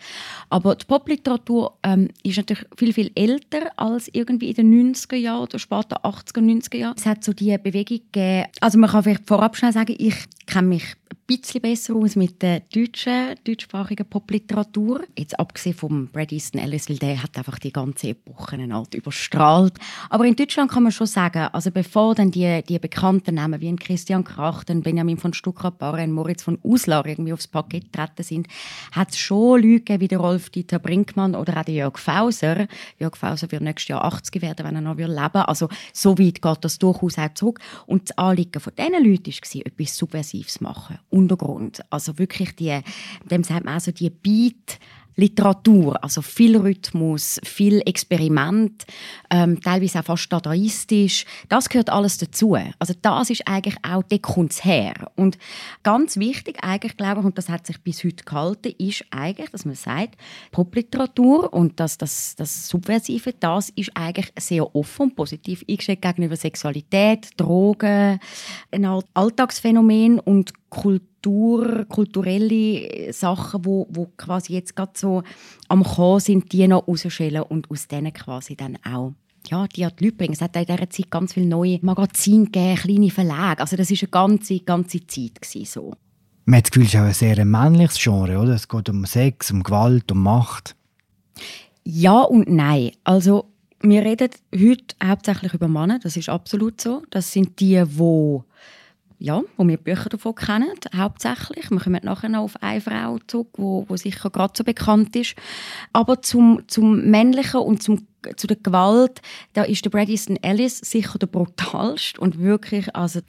Aber 0.50 0.75
die 0.75 0.85
Popliteratur 0.85 1.77
ähm, 1.83 2.09
ist 2.24 2.38
natürlich 2.38 2.65
viel, 2.77 2.94
viel 2.94 3.12
älter 3.15 3.71
als 3.77 4.09
irgendwie 4.13 4.50
in 4.50 4.71
den 4.71 4.94
90er 4.94 5.15
Jahren 5.15 5.44
oder 5.44 5.59
später 5.59 6.06
80er, 6.06 6.39
90er 6.39 6.77
Jahren. 6.77 6.95
Es 6.97 7.06
hat 7.06 7.24
so 7.24 7.33
die 7.33 7.57
Bewegung 7.57 8.00
gegeben, 8.12 8.47
also 8.59 8.77
man 8.77 8.89
kann 8.89 9.03
vielleicht 9.03 9.27
vorab 9.27 9.57
schnell 9.57 9.74
sagen, 9.74 9.95
ich 9.97 10.15
kenne 10.45 10.61
kann 10.62 10.69
mich 11.12 11.42
bisschen 11.42 11.62
besser 11.62 11.96
aus 11.96 12.16
mit 12.16 12.42
der 12.42 12.62
deutschen, 12.74 13.36
deutschsprachigen 13.44 14.06
Popliteratur. 14.06 15.02
Jetzt 15.18 15.40
abgesehen 15.40 15.75
vom 15.75 16.08
Brad 16.08 16.31
Easton 16.31 16.62
Ellis, 16.62 16.90
weil 16.90 16.98
der 16.98 17.22
hat 17.22 17.38
einfach 17.38 17.60
die 17.60 17.72
ganze 17.72 18.10
Epoche 18.10 18.58
halt 18.58 18.96
überstrahlt. 18.96 19.74
Aber 20.10 20.25
in 20.25 20.36
Deutschland 20.36 20.72
kann 20.72 20.84
man 20.84 20.92
schon 20.92 21.08
sagen, 21.08 21.48
also 21.52 21.72
bevor 21.72 22.16
dann 22.16 22.31
die, 22.31 22.62
die 22.68 22.80
bekannten 22.80 23.36
Namen 23.36 23.62
wie 23.62 23.69
ein 23.69 23.80
Christian 23.80 24.24
Krachten, 24.24 24.81
Benjamin 24.81 25.18
von 25.18 25.34
Stuckrad-Barre 25.34 26.08
Moritz 26.08 26.44
von 26.44 26.60
Uslar 26.63 27.06
irgendwie 27.06 27.34
aufs 27.34 27.48
Paket 27.48 27.91
getreten 27.91 28.24
sind, 28.24 28.48
hat 28.91 29.12
es 29.12 29.18
schon 29.18 29.62
Leute 29.62 29.80
gegeben, 29.80 30.01
wie 30.01 30.08
der 30.08 30.20
Rolf-Dieter 30.20 30.80
Brinkmann 30.80 31.36
oder 31.36 31.58
auch 31.60 31.65
der 31.65 31.75
Jörg 31.75 31.98
Fauser. 31.98 32.68
Jörg 33.00 33.15
Fauser 33.15 33.51
wird 33.51 33.62
nächstes 33.62 33.89
Jahr 33.89 34.03
80 34.03 34.41
werden, 34.41 34.65
wenn 34.65 34.75
er 34.75 34.82
noch 34.82 34.98
leben 34.98 35.08
will. 35.08 35.18
Also 35.18 35.70
so 35.94 36.18
weit 36.18 36.41
geht 36.41 36.58
das 36.62 36.80
durchaus 36.80 37.18
auch 37.18 37.34
zurück. 37.34 37.60
Und 37.86 38.10
das 38.10 38.18
Anliegen 38.18 38.60
von 38.60 38.74
diesen 38.77 39.03
Leuten 39.03 39.32
war, 39.32 39.65
etwas 39.65 39.98
Subversives 39.98 40.62
machen. 40.62 41.00
Untergrund. 41.10 41.81
Also 41.89 42.17
wirklich 42.17 42.55
die, 42.55 42.79
dem 43.29 43.43
sagt 43.43 43.65
man 43.65 43.75
also 43.75 43.91
die 43.91 44.10
Beat, 44.10 44.79
Literatur, 45.15 46.03
also 46.03 46.22
viel 46.22 46.58
Rhythmus, 46.58 47.39
viel 47.44 47.82
Experiment, 47.86 48.86
ähm, 49.30 49.60
teilweise 49.62 50.00
auch 50.00 50.06
fast 50.06 50.32
dadaistisch. 50.32 51.25
Das 51.50 51.70
gehört 51.70 51.89
alles 51.89 52.18
dazu. 52.18 52.56
Also 52.80 52.94
das 53.01 53.30
ist 53.30 53.48
eigentlich 53.48 53.77
auch, 53.84 54.03
der 54.03 54.20
kommt 54.20 54.63
her. 54.63 54.94
Und 55.15 55.38
ganz 55.84 56.18
wichtig 56.18 56.63
eigentlich, 56.63 56.98
glaube 56.98 57.22
ich, 57.22 57.25
und 57.25 57.38
das 57.38 57.50
hat 57.50 57.68
sich 57.68 57.82
bis 57.82 58.03
heute 58.03 58.24
gehalten, 58.24 58.74
ist 58.77 59.06
eigentlich, 59.12 59.50
dass 59.50 59.65
man 59.65 59.75
sagt, 59.75 60.15
Popliteratur 60.51 61.53
und 61.53 61.80
das, 61.80 61.98
das, 61.98 62.36
das 62.36 62.68
Subversive, 62.68 63.34
das 63.39 63.70
ist 63.70 63.91
eigentlich 63.96 64.32
sehr 64.39 64.75
offen 64.75 65.03
und 65.03 65.15
positiv 65.15 65.63
eingestellt 65.70 66.01
gegenüber 66.01 66.36
Sexualität, 66.36 67.30
Drogen, 67.38 68.20
ein 68.72 68.86
Alltagsphänomen 69.13 70.20
und 70.20 70.53
Kultur, 70.70 71.11
kulturelle 71.24 73.13
Sachen, 73.13 73.66
wo, 73.66 73.88
wo 73.90 74.08
quasi 74.18 74.54
jetzt 74.54 74.75
gerade 74.75 74.94
so 74.96 75.24
am 75.68 75.84
Kommen 75.84 76.20
sind, 76.20 76.51
die 76.51 76.68
noch 76.68 76.88
rausschälen 76.88 77.44
und 77.44 77.70
aus 77.70 77.88
denen 77.88 78.13
quasi 78.13 78.56
dann 78.56 78.78
auch 78.84 79.13
ja, 79.50 79.68
die 79.68 79.86
hat 79.86 80.00
die 80.00 80.06
Leute 80.06 80.18
bringen. 80.18 80.34
Es 80.34 80.42
hat 80.42 80.56
in 80.56 80.66
dieser 80.66 80.90
Zeit 80.90 81.10
ganz 81.10 81.34
viele 81.34 81.48
neue 81.48 81.80
Magazine 81.82 82.46
gegeben, 82.46 82.75
kleine 82.75 83.10
Verlage. 83.10 83.62
Also 83.62 83.75
das 83.75 83.90
war 83.90 83.98
eine 84.00 84.10
ganze, 84.10 84.60
ganze 84.60 85.06
Zeit. 85.08 85.42
Gewesen, 85.42 85.66
so. 85.66 85.94
Man 86.46 86.58
hat 86.58 86.66
das 86.66 86.72
Gefühl, 86.72 86.86
es 86.86 86.94
ist 86.94 87.00
auch 87.00 87.06
ein 87.06 87.13
sehr 87.13 87.46
männliches 87.46 87.98
Genre, 87.98 88.38
oder? 88.38 88.54
Es 88.54 88.68
geht 88.68 88.90
um 88.90 89.06
Sex, 89.06 89.51
um 89.51 89.63
Gewalt, 89.63 90.12
um 90.12 90.24
Macht. 90.24 90.75
Ja 91.84 92.22
und 92.22 92.50
nein. 92.50 92.92
Also 93.04 93.46
wir 93.82 94.04
reden 94.04 94.30
heute 94.54 94.96
hauptsächlich 95.04 95.54
über 95.54 95.68
Männer, 95.68 96.00
das 96.00 96.16
ist 96.16 96.30
absolut 96.30 96.80
so. 96.80 97.04
Das 97.10 97.32
sind 97.32 97.60
die, 97.60 97.84
die 97.84 98.40
ja, 99.22 99.44
wo 99.56 99.68
wir 99.68 99.78
Bücher 99.78 100.10
davon 100.10 100.34
kennen, 100.34 100.72
hauptsächlich. 100.96 101.70
Wir 101.70 101.80
kommen 101.80 102.01
nachher 102.04 102.28
noch 102.28 102.42
auf 102.42 102.63
eine 102.63 102.82
Frau 102.82 103.20
zurück, 103.28 103.50
wo 103.58 103.86
sicher 103.96 104.32
gerade 104.32 104.54
so 104.58 104.63
bekannt 104.63 105.16
ist. 105.16 105.36
Aber 105.94 106.24
zum, 106.24 106.63
zum 106.68 107.06
Männlichen 107.06 107.60
und 107.60 107.84
zum 107.84 108.08
zu 108.36 108.48
der 108.48 108.58
Gewalt, 108.58 109.22
da 109.54 109.63
ist 109.63 109.84
der 109.86 109.90
Brad 109.90 110.10
Ellis 110.10 110.78
sicher 110.80 111.18
der 111.20 111.28
brutalste 111.28 112.20
und 112.20 112.40
wirklich, 112.40 112.96
also 112.96 113.22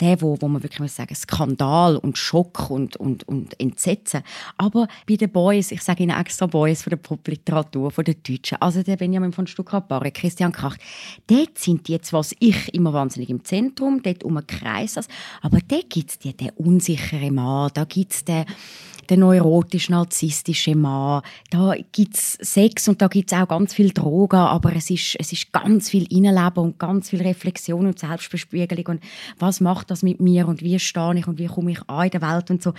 der, 0.00 0.20
wo, 0.20 0.36
wo 0.40 0.48
man 0.48 0.62
wirklich 0.62 0.80
muss 0.80 0.96
sagen, 0.96 1.14
Skandal 1.14 1.96
und 1.96 2.18
Schock 2.18 2.70
und, 2.70 2.96
und, 2.96 3.26
und 3.28 3.58
Entsetzen. 3.60 4.22
Aber 4.56 4.88
bei 5.08 5.16
den 5.16 5.30
Boys, 5.30 5.70
ich 5.70 5.82
sage 5.82 6.02
Ihnen 6.02 6.18
extra 6.18 6.46
Boys 6.46 6.82
von 6.82 6.90
der 6.90 6.96
Popliteratur, 6.96 7.90
von 7.90 8.04
den 8.04 8.16
Deutschen, 8.22 8.60
also 8.60 8.82
der 8.82 8.96
Benjamin 8.96 9.32
von 9.32 9.46
Stuttgart-Barre, 9.46 10.10
Christian 10.10 10.52
Kracht, 10.52 10.80
dort 11.26 11.58
sind 11.58 11.88
jetzt, 11.88 12.12
was 12.12 12.34
ich 12.40 12.74
immer 12.74 12.92
wahnsinnig 12.92 13.30
im 13.30 13.44
Zentrum, 13.44 14.02
dort 14.02 14.24
um 14.24 14.36
einen 14.36 14.46
Kreis, 14.46 14.96
aber 15.42 15.58
dort 15.66 15.90
gibt 15.90 16.10
es 16.10 16.18
den 16.18 16.50
unsicheren 16.56 17.34
Mann, 17.34 17.70
da 17.74 17.84
gibt 17.84 18.12
es 18.12 18.24
den 18.24 18.44
der 19.10 19.16
neurotisch-narzisstische 19.16 20.74
Mann. 20.74 21.22
Da 21.50 21.74
gibt 21.92 22.16
es 22.16 22.32
Sex 22.40 22.88
und 22.88 23.00
da 23.02 23.08
gibt 23.08 23.32
es 23.32 23.38
auch 23.38 23.48
ganz 23.48 23.74
viel 23.74 23.90
Drogen, 23.90 24.36
aber 24.36 24.74
es 24.74 24.90
ist, 24.90 25.16
es 25.18 25.32
ist 25.32 25.52
ganz 25.52 25.90
viel 25.90 26.06
Innenleben 26.12 26.62
und 26.62 26.78
ganz 26.78 27.10
viel 27.10 27.22
Reflexion 27.22 27.86
und 27.86 27.98
Selbstbespiegelung 27.98 28.96
und 28.96 29.02
was 29.38 29.60
macht 29.60 29.90
das 29.90 30.02
mit 30.02 30.20
mir 30.20 30.48
und 30.48 30.62
wie 30.62 30.78
stehe 30.78 31.14
ich 31.16 31.26
und 31.26 31.38
wie 31.38 31.46
komme 31.46 31.72
ich 31.72 31.88
an 31.88 32.04
in 32.04 32.10
der 32.10 32.22
Welt 32.22 32.50
und 32.50 32.62
so. 32.62 32.74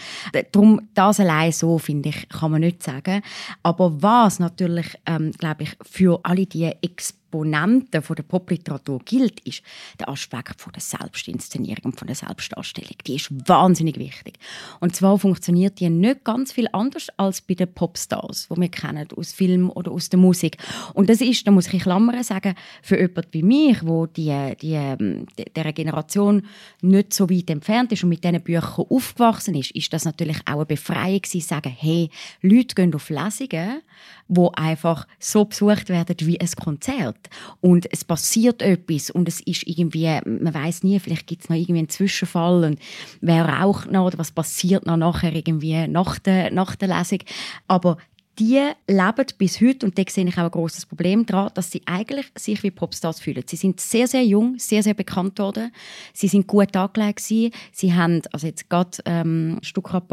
Darum, 0.52 0.82
das 0.94 1.20
allein 1.20 1.52
so, 1.52 1.78
finde 1.78 2.10
ich, 2.10 2.30
kann 2.30 2.52
man 2.52 2.62
nicht 2.62 2.84
sagen. 2.84 3.22
Aber 3.64 4.02
was 4.02 4.40
natürlich, 4.40 4.88
ähm, 5.06 5.32
glaube 5.32 5.64
ich, 5.64 5.78
für 5.82 6.20
alle 6.24 6.46
die 6.46 6.66
Experten 6.82 7.25
Exponenten 7.36 8.02
von 8.02 8.16
der 8.16 8.24
Popliteratur 8.24 9.00
gilt, 9.04 9.40
ist 9.42 9.62
der 10.00 10.10
Aspekt 10.10 10.62
von 10.62 10.72
der 10.72 10.82
Selbstinszenierung 10.82 11.86
und 11.86 12.00
von 12.00 12.08
der 12.08 12.16
Selbstdarstellung. 12.16 12.96
Die 13.06 13.16
ist 13.16 13.30
wahnsinnig 13.48 13.98
wichtig. 13.98 14.40
Und 14.80 14.96
zwar 14.96 15.20
funktioniert 15.20 15.80
die 15.80 15.90
nicht 15.90 16.24
ganz 16.24 16.54
viel 16.54 16.68
anders 16.72 17.10
als 17.18 17.42
bei 17.42 17.54
den 17.54 17.74
Popstars, 17.74 18.48
die 18.50 18.62
wir 18.62 18.70
kennen 18.70 19.08
aus 19.16 19.34
Film 19.34 19.70
oder 19.70 19.92
aus 19.92 20.10
der 20.10 20.20
Musik. 20.20 20.58
Und 20.94 21.10
das 21.10 21.22
ist, 21.22 21.46
da 21.46 21.52
muss 21.52 21.72
ich 21.74 21.82
Klammern 21.82 22.24
sagen, 22.24 22.56
für 22.82 23.00
jemanden 23.00 23.34
wie 23.34 23.44
mich, 23.44 23.86
wo 23.86 24.06
die, 24.06 24.54
die, 24.62 24.74
ähm, 24.74 25.26
der 25.56 25.74
Generation 25.74 26.48
nicht 26.82 27.14
so 27.14 27.30
weit 27.30 27.50
entfernt 27.50 27.92
ist 27.92 28.04
und 28.04 28.10
mit 28.10 28.24
diesen 28.24 28.42
Büchern 28.42 28.86
aufgewachsen 28.90 29.56
ist, 29.56 29.72
ist 29.72 29.92
das 29.92 30.06
natürlich 30.06 30.38
auch 30.46 30.56
eine 30.56 30.66
Befreiung 30.66 31.24
zu 31.24 31.40
sagen, 31.40 31.76
hey, 31.78 32.10
Leute 32.42 32.76
gehen 32.76 32.94
auf 32.96 33.10
Lesungen, 33.10 33.82
wo 34.28 34.52
einfach 34.56 35.08
so 35.20 35.46
besucht 35.46 35.90
werden 35.90 36.16
wie 36.22 36.40
ein 36.40 36.50
Konzert 36.62 37.25
und 37.62 37.92
es 37.92 38.04
passiert 38.04 38.62
etwas 38.62 39.10
und 39.10 39.28
es 39.28 39.42
ist 39.42 39.68
irgendwie, 39.68 40.20
man 40.26 40.54
weiß 40.54 40.84
nie, 40.84 41.00
vielleicht 41.00 41.28
gibt 41.28 41.44
es 41.44 41.50
noch 41.50 41.56
irgendwie 41.56 41.80
einen 41.80 41.90
Zwischenfall 41.90 42.64
und 42.64 42.80
wer 43.22 43.46
raucht 43.46 43.92
noch 43.92 44.06
oder 44.06 44.18
was 44.18 44.32
passiert 44.32 44.86
noch 44.86 44.98
nachher 44.98 45.34
irgendwie 45.34 45.88
nach 45.88 46.20
der, 46.20 46.52
nach 46.52 46.76
der 46.76 46.90
Lesung, 46.90 47.20
aber 47.68 47.98
die 48.40 48.62
leben 48.88 49.26
bis 49.38 49.62
heute, 49.62 49.86
und 49.86 49.98
da 49.98 50.04
sehe 50.10 50.28
ich 50.28 50.38
auch 50.38 50.44
ein 50.44 50.52
großes 50.52 50.86
Problem 50.88 51.26
daran, 51.26 51.52
dass 51.54 51.72
sie 51.72 51.82
eigentlich 51.86 52.26
sich 52.38 52.64
wie 52.64 52.72
Popstars 52.72 53.20
fühlen. 53.20 53.44
Sie 53.48 53.56
sind 53.56 53.80
sehr, 53.80 54.08
sehr 54.08 54.26
jung, 54.26 54.56
sehr, 54.58 54.84
sehr 54.84 54.94
bekannt 54.94 55.40
worden. 55.40 55.72
Sie 56.14 56.28
sind 56.28 56.48
gut 56.48 56.76
angelegt. 56.76 57.22
Sie 57.22 57.52
haben, 57.82 58.22
also 58.32 58.48
jetzt 58.48 58.70
gerade 58.70 58.98
ähm, 59.06 59.60
Stuckrad 59.62 60.08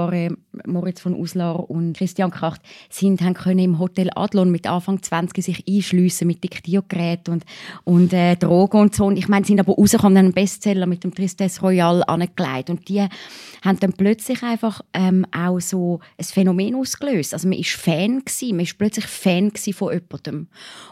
Moritz 0.66 1.00
von 1.00 1.14
Uslar 1.14 1.70
und 1.70 1.96
Christian 1.96 2.30
Kracht, 2.30 2.60
sind, 2.90 3.20
haben 3.22 3.34
können 3.34 3.58
im 3.58 3.78
Hotel 3.78 4.10
Adlon 4.14 4.50
mit 4.50 4.66
Anfang 4.66 5.02
20 5.02 5.44
sich 5.44 5.64
einschliessen 5.68 6.26
mit 6.26 6.44
Diktiergeräten 6.44 7.34
und, 7.34 7.44
und 7.84 8.12
äh, 8.12 8.36
Drogen 8.36 8.80
und 8.80 8.94
so. 8.94 9.06
Und 9.06 9.16
ich 9.16 9.28
meine, 9.28 9.44
sind 9.44 9.60
aber 9.60 9.74
rausgekommen, 9.74 10.18
einen 10.18 10.32
Bestseller 10.32 10.86
mit 10.86 11.04
dem 11.04 11.14
Tristesse 11.14 11.60
Royal 11.60 12.02
angelegt. 12.06 12.70
Und 12.70 12.88
die 12.88 13.06
haben 13.62 13.80
dann 13.80 13.92
plötzlich 13.92 14.42
einfach 14.42 14.82
ähm, 14.92 15.26
auch 15.32 15.60
so 15.60 16.00
ein 16.18 16.24
Phänomen 16.24 16.74
ausgelöst. 16.74 17.32
Also 17.32 17.48
man 17.48 17.58
ist 17.58 17.70
Fan 17.70 18.20
gewesen. 18.24 18.56
Man 18.56 18.66
war 18.66 18.72
plötzlich 18.78 19.06
Fan 19.06 19.52
von 19.72 19.92
jemandem. 19.92 20.48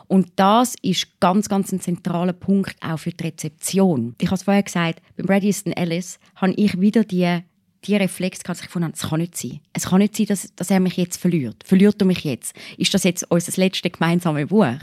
Und 0.06 0.28
das 0.36 0.74
ist 0.82 1.20
ganz, 1.20 1.48
ganz 1.48 1.72
ein 1.72 1.80
zentraler 1.80 2.32
Punkt 2.32 2.76
auch 2.80 2.98
für 2.98 3.10
die 3.10 3.24
Rezeption. 3.24 4.14
Ich 4.20 4.28
habe 4.28 4.36
es 4.36 4.42
vorher 4.42 4.62
gesagt, 4.62 5.02
beim 5.16 5.26
Brad 5.26 5.42
Easton 5.42 5.72
Ellis 5.72 6.18
habe 6.36 6.52
ich 6.54 6.80
wieder 6.80 7.04
die 7.04 7.42
die 7.84 7.96
Reflex 7.96 8.40
gehabt, 8.40 8.58
dass 8.58 8.60
ich 8.60 8.66
gefunden 8.66 8.92
es 8.94 9.08
kann 9.08 9.20
nicht 9.20 9.36
sein. 9.36 9.60
Es 9.72 9.86
kann 9.86 9.98
nicht 10.00 10.16
sein, 10.16 10.26
dass, 10.26 10.54
dass 10.54 10.70
er 10.70 10.80
mich 10.80 10.96
jetzt 10.96 11.16
verliert. 11.16 11.64
Verliert 11.64 12.00
er 12.00 12.06
mich 12.06 12.24
jetzt? 12.24 12.54
Ist 12.76 12.92
das 12.92 13.04
jetzt 13.04 13.30
unser 13.30 13.60
letztes 13.60 13.92
gemeinsames 13.92 14.48
Buch? 14.48 14.78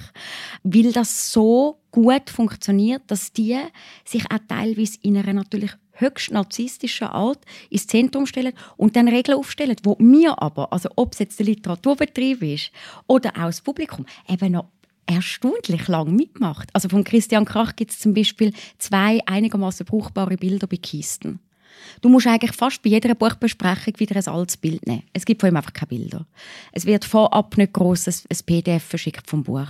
Weil 0.63 0.91
das 0.91 1.31
so 1.31 1.79
gut 1.91 2.29
funktioniert, 2.29 3.03
dass 3.07 3.31
die 3.31 3.57
sich 4.05 4.23
auch 4.31 4.39
teilweise 4.47 4.97
in 5.01 5.17
einer 5.17 5.33
natürlich 5.33 5.71
höchst 5.93 6.31
narzisstischen 6.31 7.07
Art 7.07 7.39
ins 7.69 7.87
Zentrum 7.87 8.25
stellen 8.25 8.53
und 8.77 8.95
dann 8.95 9.07
Regeln 9.07 9.37
aufstellen, 9.37 9.75
wo 9.83 9.95
mir 9.99 10.39
aber, 10.41 10.71
also 10.71 10.89
ob 10.95 11.13
es 11.13 11.19
jetzt 11.19 11.39
der 11.39 11.47
Literaturbetrieb 11.47 12.41
ist 12.43 12.71
oder 13.07 13.29
auch 13.31 13.47
das 13.47 13.61
Publikum, 13.61 14.05
eben 14.27 14.51
noch 14.51 14.69
erstaunlich 15.07 15.87
lang 15.87 16.15
mitmacht. 16.15 16.69
Also 16.73 16.89
von 16.89 17.03
Christian 17.03 17.45
Krach 17.45 17.75
gibt 17.75 17.91
es 17.91 17.99
zum 17.99 18.13
Beispiel 18.13 18.53
zwei 18.77 19.19
einigermaßen 19.25 19.85
brauchbare 19.85 20.35
Bilder 20.35 20.67
bei 20.67 20.77
Kisten. 20.77 21.39
Du 22.01 22.09
musst 22.09 22.27
eigentlich 22.27 22.51
fast 22.51 22.81
bei 22.81 22.89
jeder 22.89 23.15
Buchbesprechung 23.15 23.93
wieder 23.97 24.15
ein 24.15 24.27
altes 24.27 24.57
Bild 24.57 24.85
nehmen. 24.85 25.03
Es 25.13 25.25
gibt 25.25 25.41
von 25.41 25.49
ihm 25.49 25.57
einfach 25.57 25.73
keine 25.73 25.87
Bilder. 25.87 26.25
Es 26.71 26.85
wird 26.85 27.05
vorab 27.05 27.57
nicht 27.57 27.73
gross 27.73 28.07
ein 28.07 28.37
PDF 28.45 28.83
verschickt 28.83 29.29
vom 29.29 29.43
Buch. 29.43 29.67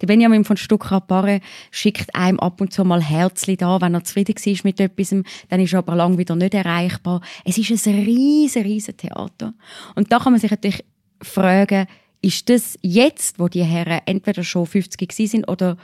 Der 0.00 0.06
Benjamin 0.06 0.44
von 0.44 0.56
Stuckrad-Barre 0.56 1.40
schickt 1.70 2.14
einem 2.14 2.40
ab 2.40 2.60
und 2.60 2.72
zu 2.72 2.84
mal 2.84 3.02
Herzli 3.02 3.56
da, 3.56 3.80
wenn 3.80 3.94
er 3.94 4.04
zufrieden 4.04 4.36
ist 4.36 4.64
mit 4.64 4.80
etwas, 4.80 5.14
dann 5.48 5.60
ist 5.60 5.72
er 5.72 5.80
aber 5.80 5.96
lang 5.96 6.18
wieder 6.18 6.36
nicht 6.36 6.54
erreichbar. 6.54 7.20
Es 7.44 7.58
ist 7.58 7.86
ein 7.86 7.94
riesen, 7.94 8.62
riesen 8.62 8.96
Theater. 8.96 9.54
Und 9.94 10.12
da 10.12 10.18
kann 10.18 10.32
man 10.32 10.40
sich 10.40 10.50
natürlich 10.50 10.84
fragen, 11.22 11.86
ist 12.22 12.48
das 12.48 12.78
jetzt, 12.82 13.38
wo 13.38 13.48
die 13.48 13.62
Herren 13.64 14.00
entweder 14.06 14.42
schon 14.42 14.66
50 14.66 15.12
sind 15.12 15.48
oder 15.48 15.76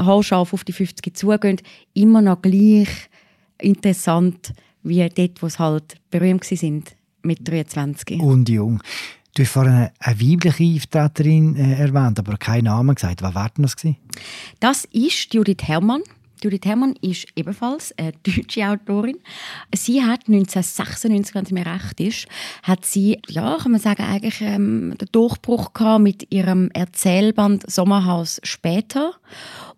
haarscharf 0.00 0.52
auf 0.52 0.64
die 0.64 0.72
50 0.72 1.16
zugehen, 1.16 1.60
immer 1.94 2.22
noch 2.22 2.42
gleich 2.42 2.88
interessant, 3.58 4.52
wie 4.88 5.08
dort, 5.08 5.42
wo 5.42 5.48
sie 5.48 5.58
halt 5.58 5.96
berühmt 6.10 6.44
sind 6.44 6.94
mit 7.22 7.46
23. 7.48 8.20
Und 8.20 8.48
jung. 8.48 8.82
Du 9.34 9.42
hast 9.42 9.50
vorhin 9.50 9.90
eine 9.98 10.20
weibliche 10.20 10.76
Auftäterin 10.76 11.56
äh, 11.56 11.74
erwähnt, 11.74 12.18
aber 12.18 12.38
keinen 12.38 12.64
Namen 12.64 12.94
gesagt. 12.94 13.20
Was 13.20 13.34
war 13.34 13.50
denn 13.50 13.64
das? 13.64 13.76
Das 14.60 14.84
ist 14.86 15.34
Judith 15.34 15.62
Herrmann. 15.62 16.02
Judith 16.42 16.60
Herrmann 16.64 16.94
ist 17.00 17.26
ebenfalls 17.34 17.96
eine 17.98 18.12
deutsche 18.22 18.66
Autorin. 18.66 19.18
Sie 19.74 20.02
hat 20.02 20.28
1996, 20.28 21.34
wenn 21.34 21.44
es 21.44 21.50
mir 21.50 21.66
recht 21.66 22.00
ist, 22.00 22.26
hat 22.62 22.84
sie, 22.84 23.20
ja, 23.28 23.56
kann 23.60 23.72
man 23.72 23.80
sagen, 23.80 24.02
eigentlich 24.02 24.40
ähm, 24.40 24.94
den 25.00 25.08
Durchbruch 25.12 25.72
gehabt 25.72 26.02
mit 26.02 26.32
ihrem 26.32 26.70
Erzählband 26.72 27.70
Sommerhaus 27.70 28.40
später. 28.42 29.14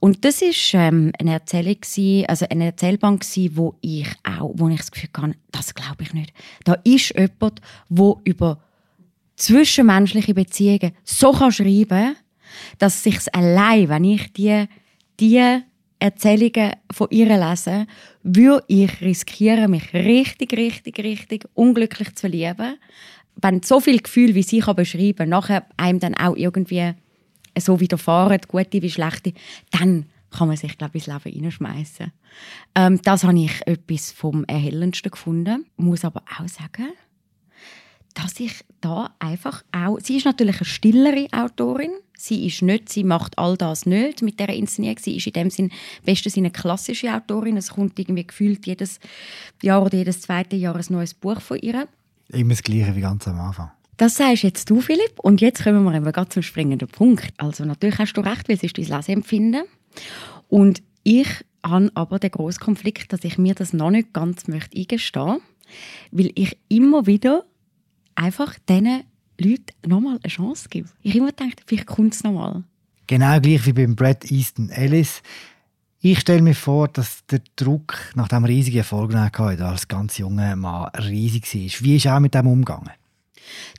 Und 0.01 0.25
das 0.25 0.43
ist 0.43 0.73
ähm, 0.75 1.13
eine 1.19 1.33
Erzählung 1.33 1.77
gewesen, 1.81 2.27
also 2.29 2.47
eine 2.49 2.67
Erzählband 2.67 3.21
gewesen, 3.21 3.57
wo 3.57 3.75
ich 3.81 4.09
auch, 4.25 4.53
wo 4.55 4.69
ich 4.69 4.79
das 4.79 4.91
Gefühl 4.91 5.11
hatte, 5.17 5.35
das 5.53 5.75
glaube 5.75 6.03
ich 6.03 6.13
nicht. 6.13 6.33
Da 6.65 6.75
ist 6.85 7.15
jemand, 7.17 7.61
wo 7.89 8.21
über 8.25 8.61
zwischenmenschliche 9.37 10.35
Beziehungen 10.35 10.93
so 11.05 11.33
kann 11.33 11.53
schreiben, 11.53 12.17
dass 12.79 13.03
sich 13.03 13.19
allein, 13.35 13.89
wenn 13.89 14.05
ich 14.05 14.33
die 14.33 14.67
die 15.21 15.63
Erzählungen 15.99 16.73
von 16.91 17.09
ihr 17.11 17.27
lese, 17.27 17.87
würde 18.23 18.65
ich 18.69 19.01
riskieren, 19.01 19.71
mich 19.71 19.93
richtig, 19.93 20.53
richtig, 20.53 20.99
richtig 20.99 21.47
unglücklich 21.55 22.15
zu 22.15 22.21
verlieben. 22.21 22.77
Wenn 23.37 23.63
so 23.63 23.81
viel 23.81 23.99
Gefühl, 24.01 24.35
wie 24.35 24.43
sie 24.43 24.61
beschreiben 24.61 25.17
kann, 25.17 25.29
nachher 25.29 25.67
einem 25.77 26.01
dann 26.01 26.15
auch 26.15 26.37
irgendwie 26.37 26.95
so 27.59 27.81
widerfahren, 27.81 28.41
gute 28.49 28.83
wie 28.83 28.91
schlechte, 28.91 29.33
dann 29.71 30.07
kann 30.31 30.49
man 30.49 30.57
sich, 30.57 30.77
glaube 30.77 30.99
ich, 30.99 31.09
ins 31.09 31.25
Leben 31.25 31.35
hineinschmeißen. 31.35 32.13
Ähm, 32.75 33.01
das 33.03 33.25
habe 33.25 33.39
ich 33.39 33.67
etwas 33.67 34.13
vom 34.13 34.45
Erhellendsten 34.45 35.11
gefunden. 35.11 35.67
Muss 35.77 36.05
aber 36.05 36.23
auch 36.39 36.49
sagen, 36.49 36.93
dass 38.15 38.39
ich 38.41 38.53
da 38.81 39.15
einfach 39.19 39.65
auch, 39.73 39.99
sie 40.01 40.17
ist 40.17 40.27
natürlich 40.27 40.57
eine 40.57 40.67
stillere 40.67 41.29
Autorin, 41.33 41.93
sie 42.19 42.47
ist 42.47 42.63
nicht, 42.63 42.91
sie 42.91 43.05
macht 43.05 43.39
all 43.39 43.57
das 43.57 43.87
nicht 43.87 44.23
mit 44.23 44.39
der 44.41 44.51
Inszenierung, 44.51 44.99
sie 44.99 45.17
ist 45.17 45.27
in 45.27 45.33
dem 45.33 45.51
Sinn 45.51 45.71
bestens 46.05 46.37
eine 46.37 46.51
klassische 46.51 47.15
Autorin, 47.15 47.57
es 47.57 47.71
kommt 47.71 47.99
irgendwie 47.99 48.27
gefühlt 48.27 48.67
jedes 48.67 49.01
Jahr 49.63 49.83
oder 49.83 49.97
jedes 49.97 50.21
zweite 50.21 50.57
Jahr 50.57 50.77
ein 50.77 50.85
neues 50.91 51.15
Buch 51.15 51.41
von 51.41 51.59
ihr. 51.59 51.89
Immer 52.31 52.51
das 52.51 52.63
Gleiche 52.63 52.95
wie 52.95 53.01
ganz 53.01 53.27
am 53.27 53.41
Anfang. 53.41 53.71
Das 53.97 54.17
sagst 54.17 54.45
jetzt 54.45 54.71
du, 54.71 54.81
Philipp. 54.81 55.19
Und 55.23 55.41
jetzt 55.41 55.65
kommen 55.65 55.83
wir 55.85 55.95
eben 55.95 56.31
zum 56.31 56.43
springenden 56.43 56.89
Punkt. 56.89 57.33
Also 57.37 57.65
natürlich 57.65 57.99
hast 57.99 58.13
du 58.13 58.21
recht, 58.21 58.49
weil 58.49 58.57
es 58.57 58.63
ist 58.63 58.79
dein 58.79 58.85
Leseempfinden. 58.85 59.65
Und 60.49 60.83
ich 61.03 61.29
habe 61.65 61.91
aber 61.95 62.19
den 62.19 62.31
grossen 62.31 62.61
Konflikt, 62.61 63.13
dass 63.13 63.25
ich 63.25 63.39
mir 63.39 63.55
das 63.55 63.73
noch 63.73 63.91
nicht 63.91 64.13
ganz 64.13 64.47
möchte 64.47 64.79
eingestehen 64.79 65.27
möchte, 65.27 65.43
weil 66.13 66.31
ich 66.35 66.57
immer 66.69 67.07
wieder 67.07 67.45
einfach 68.15 68.57
diesen 68.69 69.03
Leuten 69.41 69.73
nochmal 69.87 70.19
eine 70.23 70.31
Chance 70.31 70.69
gebe. 70.69 70.89
Ich 71.03 71.15
immer 71.15 71.33
denke, 71.33 71.57
vielleicht 71.67 71.87
kommt 71.87 72.15
es 72.15 72.25
nochmal. 72.25 72.65
Genau 73.07 73.41
gleich 73.41 73.65
wie 73.67 73.73
beim 73.73 73.97
Brad 73.97 74.31
Easton 74.31 74.71
Ellis. 74.71 75.23
Ich 76.01 76.21
stelle 76.21 76.43
mir 76.43 76.55
vor, 76.55 76.89
dass 76.89 77.25
der 77.27 77.41
Druck 77.57 77.97
nach 78.15 78.29
dem 78.29 78.45
riesigen 78.45 78.79
Erfolg 78.79 79.15
als 79.15 79.89
ganz 79.89 80.19
junger 80.19 80.55
Mann 80.55 80.91
riesig 80.95 81.43
war. 81.55 81.85
Wie 81.85 81.97
ist 81.97 82.07
er 82.07 82.17
auch 82.17 82.21
mit 82.21 82.35
dem 82.35 82.47
umgegangen? 82.47 82.91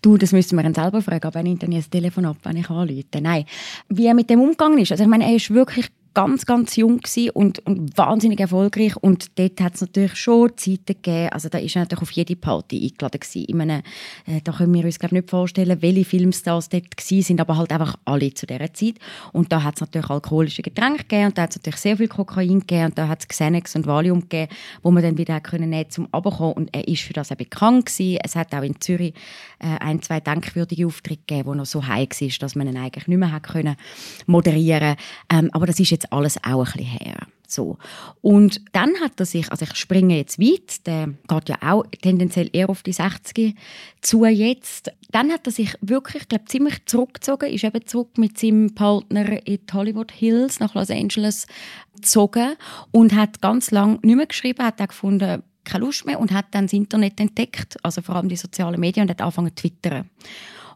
Du, 0.01 0.17
das 0.17 0.31
müssen 0.31 0.57
wir 0.57 0.65
ihn 0.65 0.73
selber 0.73 1.01
fragen, 1.01 1.33
wenn 1.33 1.45
ich 1.45 1.59
dann 1.59 1.71
das 1.71 1.89
Telefon 1.89 2.25
ab, 2.25 2.37
wenn 2.43 2.57
ich 2.57 2.69
anrufe. 2.69 3.21
Nein. 3.21 3.45
Wie 3.87 4.07
er 4.07 4.13
mit 4.13 4.29
dem 4.29 4.41
umgegangen 4.41 4.79
ist. 4.79 4.91
Also 4.91 5.03
ich 5.03 5.09
meine, 5.09 5.25
er 5.25 5.35
ist 5.35 5.51
wirklich 5.51 5.87
ganz, 6.13 6.45
ganz 6.45 6.75
jung 6.75 7.01
und, 7.33 7.59
und 7.65 7.97
wahnsinnig 7.97 8.39
erfolgreich. 8.39 8.95
Und 8.97 9.37
dort 9.37 9.61
hat 9.61 9.75
es 9.75 9.81
natürlich 9.81 10.15
schon 10.15 10.57
Zeiten 10.57 10.85
gegeben, 10.85 11.29
also 11.29 11.49
da 11.49 11.57
ist 11.57 11.75
er 11.75 11.81
natürlich 11.81 12.01
auf 12.01 12.11
jede 12.11 12.35
Party 12.35 12.83
eingeladen 12.83 13.19
gewesen. 13.19 13.45
Ich 13.47 13.55
meine, 13.55 13.83
äh, 14.25 14.41
da 14.43 14.51
können 14.51 14.73
wir 14.73 14.85
uns 14.85 14.99
glaub, 14.99 15.11
nicht 15.11 15.29
vorstellen, 15.29 15.81
welche 15.81 16.05
Filmstars 16.05 16.69
dort 16.69 16.85
sind, 16.99 17.39
aber 17.39 17.57
halt 17.57 17.71
einfach 17.71 17.95
alle 18.05 18.33
zu 18.33 18.45
dieser 18.45 18.73
Zeit. 18.73 18.95
Und 19.33 19.51
da 19.51 19.63
hat 19.63 19.75
es 19.75 19.81
natürlich 19.81 20.09
alkoholische 20.09 20.61
Getränke 20.61 21.03
gegeben 21.03 21.27
und 21.27 21.37
da 21.37 21.43
hat 21.43 21.51
es 21.51 21.57
natürlich 21.57 21.79
sehr 21.79 21.97
viel 21.97 22.07
Kokain 22.07 22.59
gegeben 22.59 22.85
und 22.85 22.97
da 22.97 23.07
hat 23.07 23.21
es 23.21 23.27
Xanax 23.27 23.75
und 23.75 23.85
Valium 23.85 24.21
gegeben, 24.21 24.51
wo 24.81 24.91
man 24.91 25.03
dann 25.03 25.17
wieder 25.17 25.39
können 25.39 25.69
nehmen 25.69 25.89
zum 25.89 26.07
Abkommen 26.11 26.53
und 26.53 26.69
er 26.73 26.87
ist 26.87 27.03
für 27.03 27.13
das 27.13 27.31
auch 27.31 27.35
bekannt 27.35 27.85
gewesen. 27.85 28.19
Es 28.23 28.35
hat 28.35 28.53
auch 28.53 28.63
in 28.63 28.79
Zürich 28.79 29.13
äh, 29.59 29.77
ein, 29.79 30.01
zwei 30.01 30.19
denkwürdige 30.19 30.87
Auftritte 30.87 31.21
gegeben, 31.27 31.47
wo 31.47 31.53
noch 31.53 31.65
so 31.65 31.85
heiß 31.85 32.21
war, 32.21 32.29
dass 32.39 32.55
man 32.55 32.67
ihn 32.67 32.77
eigentlich 32.77 33.07
nicht 33.07 33.17
mehr 33.17 33.31
hat 33.31 33.43
können 33.43 33.75
moderieren. 34.25 34.95
Ähm, 35.31 35.49
aber 35.53 35.65
das 35.65 35.79
ist 35.79 35.91
jetzt 35.91 35.98
alles 36.05 36.37
auch 36.43 36.65
ein 36.65 36.71
bisschen 36.73 36.85
her. 36.85 37.27
So. 37.47 37.77
Und 38.21 38.61
dann 38.73 38.91
hat 39.01 39.19
er 39.19 39.25
sich, 39.25 39.51
also 39.51 39.65
ich 39.65 39.75
springe 39.75 40.17
jetzt 40.17 40.39
weit, 40.39 40.85
der 40.85 41.07
geht 41.27 41.49
ja 41.49 41.57
auch 41.61 41.83
tendenziell 42.01 42.49
eher 42.53 42.69
auf 42.69 42.83
die 42.83 42.93
60 42.93 43.55
zu 44.01 44.25
jetzt. 44.25 44.91
Dann 45.11 45.31
hat 45.31 45.47
er 45.47 45.51
sich 45.51 45.73
wirklich, 45.81 46.27
glaube 46.27 46.45
ziemlich 46.45 46.85
zurückgezogen, 46.85 47.51
ist 47.51 47.63
eben 47.63 47.85
zurück 47.87 48.17
mit 48.17 48.37
seinem 48.37 48.75
Partner 48.75 49.45
in 49.47 49.59
die 49.65 49.73
Hollywood 49.73 50.11
Hills 50.11 50.59
nach 50.59 50.75
Los 50.75 50.91
Angeles 50.91 51.47
gezogen 51.95 52.55
und 52.91 53.15
hat 53.15 53.41
ganz 53.41 53.71
lange 53.71 53.99
nicht 54.03 54.15
mehr 54.15 54.27
geschrieben, 54.27 54.63
hat 54.63 54.79
auch 54.81 54.87
gefunden, 54.87 55.43
keine 55.63 55.85
Lust 55.85 56.05
mehr 56.05 56.19
und 56.19 56.31
hat 56.31 56.47
dann 56.51 56.65
das 56.65 56.73
Internet 56.73 57.19
entdeckt, 57.19 57.77
also 57.83 58.01
vor 58.01 58.15
allem 58.15 58.29
die 58.29 58.35
sozialen 58.35 58.79
Medien 58.79 59.03
und 59.03 59.09
hat 59.09 59.21
angefangen 59.21 59.55
zu 59.55 59.67
twittern. 59.67 60.09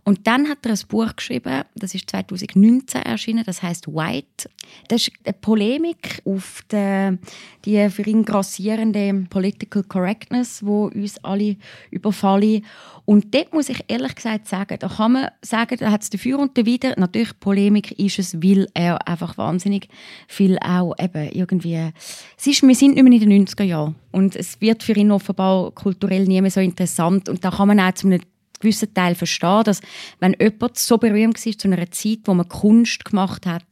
Und 0.06 0.28
dann 0.28 0.50
hat 0.50 0.66
er 0.66 0.72
ein 0.72 0.80
Buch 0.90 1.16
geschrieben, 1.16 1.64
das 1.76 1.96
ist 1.96 2.10
2019 2.10 3.02
erschienen, 3.04 3.44
das 3.46 3.64
heißt 3.64 3.88
White. 3.88 4.50
Das 4.90 5.02
ist 5.02 5.12
eine 5.24 5.34
Polemik 5.34 6.22
auf 6.26 6.62
die, 6.72 7.18
die 7.64 7.90
für 7.90 8.04
ihn 8.04 8.26
grassierende 8.26 9.26
Political 9.30 9.84
Correctness, 9.84 10.66
wo 10.66 10.88
uns 10.88 11.24
alle 11.24 11.56
überfallen. 11.90 12.66
Und 13.06 13.34
dort 13.34 13.54
muss 13.54 13.70
ich 13.70 13.84
ehrlich 13.88 14.16
gesagt 14.16 14.48
sagen, 14.48 14.78
da 14.80 14.88
kann 14.90 15.14
man 15.14 15.28
sagen, 15.42 15.78
da 15.80 15.92
hat 15.92 16.04
es 16.04 16.10
dafür 16.10 16.40
und 16.40 16.58
dawider. 16.58 16.94
Natürlich, 16.98 17.40
Polemik 17.40 17.98
ist 17.98 18.20
es, 18.20 18.42
weil 18.42 18.68
er 18.74 19.08
einfach 19.08 19.38
wahnsinnig 19.38 19.88
viel 20.28 20.58
auch 20.60 20.96
eben 21.00 21.30
irgendwie... 21.32 21.92
Es 22.38 22.48
ist, 22.48 22.62
wir 22.64 22.76
sind 22.76 22.96
nicht 22.96 23.04
mehr 23.04 23.14
in 23.14 23.30
den 23.30 23.48
90er 23.48 23.64
Jahren 23.64 23.96
und 24.12 24.36
es 24.36 24.60
wird 24.60 24.84
für 24.84 24.94
ihn 24.94 25.12
offenbar 25.12 25.72
kulturell 25.72 26.26
nie 26.26 26.42
mehr 26.42 26.52
so 26.52 26.60
interessant 26.60 27.30
und 27.30 27.44
da 27.44 27.52
kann 27.52 27.68
man 27.68 27.80
auch 27.80 27.94
zu 27.94 28.08
einem 28.08 28.22
gewissen 28.60 28.94
Teil 28.94 29.16
verstehen, 29.16 29.64
dass 29.66 29.82
wenn 30.20 30.36
jemand 30.40 30.78
so 30.78 30.98
berühmt 30.98 31.46
war 31.46 31.58
zu 31.58 31.68
einer 31.68 31.92
Zeit, 31.92 32.20
wo 32.26 32.34
man 32.34 32.48
Kunst 32.48 33.06
gemacht 33.06 33.46
hat, 33.46 33.66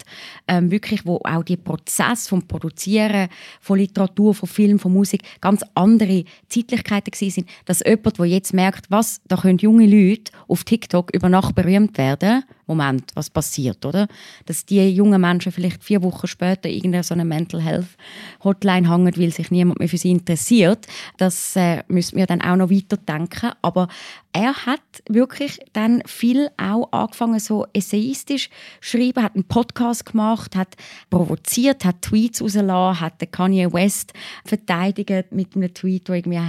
ähm, 0.47 0.71
wirklich, 0.71 1.05
wo 1.05 1.19
auch 1.23 1.43
die 1.43 1.57
Prozess 1.57 2.27
vom 2.27 2.47
Produzieren 2.47 3.29
von 3.59 3.79
Literatur, 3.79 4.33
von 4.33 4.49
Film, 4.49 4.79
von 4.79 4.93
Musik 4.93 5.23
ganz 5.39 5.63
andere 5.75 6.25
Zeitlichkeiten 6.49 7.13
sind, 7.13 7.47
dass 7.65 7.81
jemand, 7.85 8.19
der 8.19 8.25
jetzt 8.25 8.53
merkt, 8.53 8.89
was, 8.89 9.21
da 9.27 9.37
können 9.37 9.57
junge 9.57 9.85
Leute 9.85 10.31
auf 10.47 10.63
TikTok 10.63 11.13
über 11.13 11.29
Nacht 11.29 11.55
berühmt 11.55 11.97
werden, 11.97 12.43
Moment, 12.71 13.11
was 13.15 13.29
passiert, 13.29 13.85
oder? 13.85 14.07
Dass 14.45 14.65
die 14.65 14.87
jungen 14.89 15.19
Menschen 15.19 15.51
vielleicht 15.51 15.83
vier 15.83 16.01
Wochen 16.03 16.27
später 16.27 16.69
irgendeine 16.69 17.03
so 17.03 17.13
eine 17.13 17.25
Mental 17.25 17.61
Health 17.61 17.97
Hotline 18.43 18.89
hängen, 18.89 19.13
weil 19.17 19.31
sich 19.31 19.51
niemand 19.51 19.79
mehr 19.79 19.89
für 19.89 19.97
sie 19.97 20.11
interessiert. 20.11 20.87
Das 21.17 21.55
äh, 21.55 21.83
müssen 21.87 22.15
wir 22.15 22.25
dann 22.25 22.41
auch 22.41 22.55
noch 22.55 22.69
weiterdenken. 22.69 23.51
Aber 23.61 23.87
er 24.33 24.65
hat 24.65 24.81
wirklich 25.09 25.59
dann 25.73 26.01
viel 26.05 26.49
auch 26.57 26.87
angefangen, 26.91 27.39
so 27.39 27.65
essayistisch 27.73 28.49
schreiben, 28.79 29.23
hat 29.23 29.35
einen 29.35 29.43
Podcast 29.43 30.05
gemacht, 30.05 30.55
hat 30.55 30.75
provoziert, 31.09 31.83
hat 31.83 32.01
Tweets 32.01 32.41
rausgelassen, 32.41 33.01
hat 33.01 33.21
den 33.21 33.31
Kanye 33.31 33.73
West 33.73 34.13
verteidigt 34.45 35.31
mit 35.31 35.55
einem 35.55 35.73
Tweet, 35.73 36.07
der 36.07 36.15
irgendwie 36.15 36.39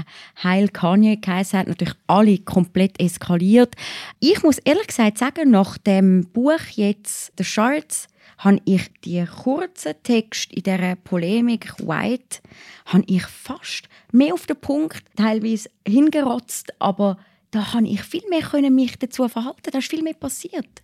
«Heil 0.43 0.69
Kanye» 0.69 1.17
geheißen 1.17 1.59
hat. 1.59 1.69
Natürlich 1.69 1.95
alle 2.07 2.38
komplett 2.38 3.00
eskaliert. 3.00 3.75
Ich 4.21 4.43
muss 4.43 4.58
ehrlich 4.58 4.87
gesagt 4.87 5.19
sagen, 5.19 5.50
nach 5.50 5.76
dem 5.78 6.12
Buch 6.21 6.61
jetzt 6.75 7.33
«The 7.39 7.45
Shards» 7.45 8.09
habe 8.39 8.61
ich 8.65 8.91
die 9.05 9.25
kurzen 9.25 9.95
Text 10.03 10.53
in 10.53 10.63
dieser 10.63 10.97
Polemik 10.97 11.79
White 11.79 12.41
habe 12.87 13.05
ich 13.07 13.25
fast 13.25 13.89
mehr 14.13 14.35
auf 14.35 14.47
den 14.47 14.61
Punkt 14.61 15.05
teilweise 15.17 15.71
hingerotzt, 15.87 16.73
aber 16.81 17.19
da 17.51 17.73
habe 17.75 17.87
ich 17.87 18.03
viel 18.03 18.23
mehr 18.31 18.43
können 18.43 18.75
mich 18.75 18.99
dazu 18.99 19.29
verhalten. 19.29 19.71
Da 19.71 19.79
ist 19.79 19.89
viel 19.89 20.03
mehr 20.03 20.15
passiert. 20.15 20.83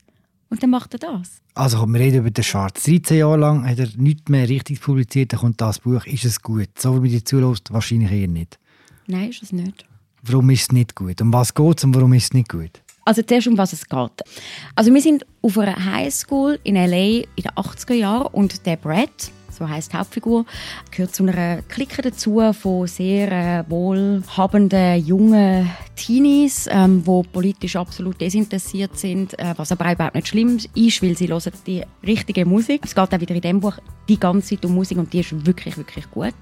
Und 0.50 0.62
dann 0.62 0.70
macht 0.70 0.94
er 0.94 0.98
das. 0.98 1.42
Also 1.54 1.84
wir 1.86 2.00
reden 2.00 2.18
über 2.18 2.30
den 2.30 2.44
Schwarz. 2.44 2.84
13 2.84 3.18
Jahre 3.18 3.36
lang 3.36 3.68
hat 3.68 3.78
er 3.78 3.88
nichts 3.96 4.30
mehr 4.30 4.48
richtig 4.48 4.80
publiziert, 4.80 5.32
dann 5.32 5.40
kommt 5.40 5.60
das 5.60 5.78
Buch. 5.80 6.04
Ist 6.06 6.24
es 6.24 6.40
gut? 6.40 6.68
So 6.78 6.94
wie 6.96 7.00
man 7.00 7.10
dir 7.10 7.24
zulässt, 7.24 7.72
wahrscheinlich 7.72 8.12
eher 8.12 8.28
nicht. 8.28 8.58
Nein, 9.06 9.30
ist 9.30 9.42
es 9.42 9.52
nicht. 9.52 9.84
Warum 10.22 10.50
ist 10.50 10.62
es 10.62 10.72
nicht 10.72 10.94
gut? 10.94 11.20
Um 11.20 11.32
was 11.32 11.54
geht 11.54 11.78
es 11.78 11.84
und 11.84 11.94
warum 11.94 12.12
ist 12.12 12.24
es 12.24 12.32
nicht 12.32 12.48
gut? 12.48 12.82
Also 13.08 13.22
zuerst, 13.22 13.46
um 13.46 13.56
was 13.56 13.72
es 13.72 13.88
geht. 13.88 14.22
Also 14.74 14.92
wir 14.92 15.00
sind 15.00 15.24
auf 15.40 15.56
einer 15.56 15.82
Highschool 15.82 16.60
in 16.62 16.76
L.A. 16.76 17.24
in 17.36 17.42
den 17.42 17.52
80er 17.52 17.94
Jahren 17.94 18.26
und 18.26 18.66
der 18.66 18.76
Brad, 18.76 19.08
so 19.58 19.68
heißt 19.68 19.92
Hauptfigur, 19.94 20.44
gehört 20.90 21.14
zu 21.14 21.24
einer 21.24 21.62
Clique 21.62 22.00
dazu 22.00 22.40
von 22.52 22.86
sehr 22.86 23.32
äh, 23.32 23.64
wohlhabenden 23.68 25.04
jungen 25.04 25.68
Teenies, 25.96 26.68
ähm, 26.70 27.04
wo 27.04 27.24
politisch 27.24 27.74
absolut 27.74 28.20
desinteressiert 28.20 28.96
sind, 28.96 29.36
äh, 29.38 29.54
was 29.56 29.72
aber 29.72 29.92
überhaupt 29.92 30.14
nicht 30.14 30.28
schlimm 30.28 30.58
ist, 30.74 31.02
weil 31.02 31.16
sie 31.16 31.28
hören 31.28 31.52
die 31.66 31.82
richtige 32.06 32.46
Musik. 32.46 32.82
Es 32.84 32.94
geht 32.94 33.12
auch 33.12 33.20
wieder 33.20 33.34
in 33.34 33.40
dem 33.40 33.60
Buch 33.60 33.78
die 34.08 34.18
ganze 34.18 34.54
Zeit 34.54 34.64
um 34.64 34.74
Musik 34.74 34.96
und 34.98 35.12
die 35.12 35.20
ist 35.20 35.44
wirklich, 35.44 35.76
wirklich 35.76 36.08
gut. 36.10 36.34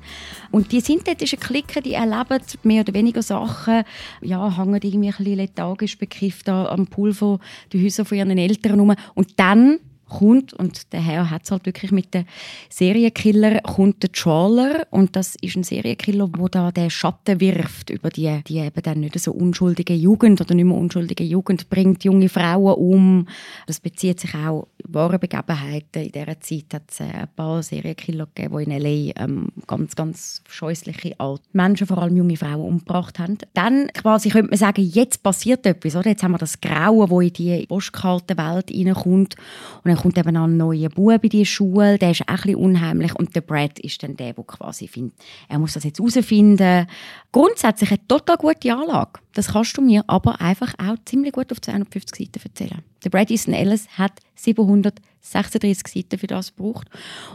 Und 0.50 0.70
die 0.72 0.80
synthetischen 0.80 1.40
Clique, 1.40 1.80
die 1.80 1.94
erleben 1.94 2.40
mehr 2.64 2.82
oder 2.82 2.92
weniger 2.92 3.22
Sachen, 3.22 3.84
ja, 4.20 4.56
hängen 4.56 4.80
irgendwie 4.82 5.08
ein 5.08 5.16
bisschen 5.16 5.36
lethargisch 5.36 5.98
bekifft 5.98 6.48
am 6.48 6.86
Pool 6.86 7.14
von 7.14 7.40
den 7.72 7.82
Häusern 7.82 8.04
von 8.04 8.18
ihren 8.18 8.36
Eltern 8.36 8.78
rum. 8.78 8.94
Und 9.14 9.38
dann 9.40 9.78
kommt, 10.08 10.52
und 10.52 10.92
der 10.92 11.00
Herr 11.00 11.30
hat 11.30 11.44
es 11.44 11.50
halt 11.50 11.66
wirklich 11.66 11.92
mit 11.92 12.14
den 12.14 12.26
Serienkiller, 12.70 13.60
kommt 13.60 14.02
der 14.02 14.12
Trawler 14.12 14.86
und 14.90 15.16
das 15.16 15.36
ist 15.40 15.56
ein 15.56 15.64
Serienkiller, 15.64 16.28
wo 16.36 16.48
da 16.48 16.70
den 16.70 16.90
Schatten 16.90 17.40
wirft 17.40 17.90
über 17.90 18.10
die, 18.10 18.40
die 18.46 18.58
eben 18.58 18.82
dann 18.82 19.00
nicht 19.00 19.18
so 19.18 19.32
unschuldige 19.32 19.94
Jugend 19.94 20.40
oder 20.40 20.54
nicht 20.54 20.64
mehr 20.64 20.76
unschuldige 20.76 21.24
Jugend, 21.24 21.68
bringt 21.68 22.04
junge 22.04 22.28
Frauen 22.28 22.74
um. 22.74 23.28
Das 23.66 23.80
bezieht 23.80 24.20
sich 24.20 24.34
auch 24.34 24.62
auf 24.62 24.68
wahre 24.84 25.18
Begebenheiten. 25.18 26.04
In 26.04 26.12
dieser 26.12 26.40
Zeit 26.40 26.74
hat 26.74 26.90
es 26.90 27.00
äh, 27.00 27.04
ein 27.04 27.28
paar 27.34 27.62
Serienkiller 27.62 28.26
gegeben, 28.34 28.58
die 28.58 28.64
in 28.64 28.70
L.A. 28.70 29.24
Ähm, 29.24 29.48
ganz, 29.66 29.96
ganz 29.96 30.42
scheußliche 30.48 31.18
alte 31.18 31.42
Menschen, 31.52 31.86
vor 31.86 31.98
allem 31.98 32.16
junge 32.16 32.36
Frauen, 32.36 32.60
umgebracht 32.60 33.18
haben. 33.18 33.38
Dann 33.54 33.88
quasi 33.88 34.28
könnte 34.28 34.50
man 34.50 34.58
sagen, 34.58 34.82
jetzt 34.82 35.22
passiert 35.22 35.66
etwas, 35.66 35.96
oder? 35.96 36.10
Jetzt 36.10 36.22
haben 36.22 36.32
wir 36.32 36.38
das 36.38 36.60
Grauen, 36.60 37.08
das 37.10 37.22
in 37.22 37.32
die 37.32 37.66
postkalte 37.66 38.36
Welt 38.36 38.70
reinkommt 38.70 39.36
und 39.84 39.90
dann 39.96 40.02
kommt 40.02 40.18
eben 40.18 40.34
noch 40.34 40.44
ein 40.44 40.56
neuer 40.56 40.90
Bub 40.90 41.24
in 41.24 41.30
die 41.30 41.46
Schule, 41.46 41.98
der 41.98 42.10
ist 42.10 42.22
auch 42.22 42.28
ein 42.28 42.36
bisschen 42.36 42.56
unheimlich 42.56 43.14
und 43.14 43.34
der 43.34 43.40
Brad 43.40 43.78
ist 43.78 44.02
dann 44.02 44.16
der, 44.16 44.34
der 44.34 44.44
quasi 44.44 44.88
findet, 44.88 45.14
er 45.48 45.58
muss 45.58 45.72
das 45.72 45.84
jetzt 45.84 45.98
herausfinden. 45.98 46.86
Grundsätzlich 47.32 47.90
eine 47.90 48.06
total 48.06 48.36
gute 48.36 48.74
Anlage. 48.74 49.20
Das 49.32 49.52
kannst 49.52 49.76
du 49.76 49.82
mir 49.82 50.04
aber 50.06 50.40
einfach 50.40 50.74
auch 50.78 50.96
ziemlich 51.06 51.32
gut 51.32 51.50
auf 51.50 51.60
250 51.60 52.26
Seiten 52.26 52.44
erzählen. 52.44 52.82
Der 53.04 53.10
Brad 53.10 53.30
Easton 53.30 53.54
Ellis 53.54 53.88
hat 53.96 54.12
736 54.34 55.88
Seiten 55.88 56.18
für 56.18 56.26
das 56.26 56.54
gebraucht 56.54 56.88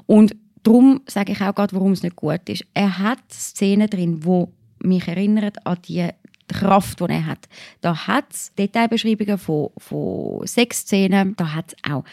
und 0.05 0.35
darum 0.61 1.01
sage 1.07 1.31
ich 1.31 1.41
auch 1.41 1.55
gerade, 1.55 1.75
warum 1.75 1.93
es 1.93 2.03
nicht 2.03 2.15
gut 2.15 2.47
ist. 2.47 2.65
Er 2.75 2.99
hat 2.99 3.19
Szenen 3.31 3.89
drin, 3.89 4.23
wo 4.23 4.53
mich 4.83 5.07
erinnern 5.07 5.51
an 5.63 5.77
die 5.87 6.09
Kraft, 6.51 6.99
die 6.99 7.05
er 7.05 7.25
hat. 7.25 7.47
Da 7.81 8.07
hat 8.07 8.25
es 8.31 8.53
Detailbeschreibungen 8.55 9.37
von, 9.37 9.69
von 9.77 10.45
Sexszenen, 10.45 11.35
da 11.35 11.53
hat 11.53 11.73
es 11.73 11.91
auch 11.91 12.03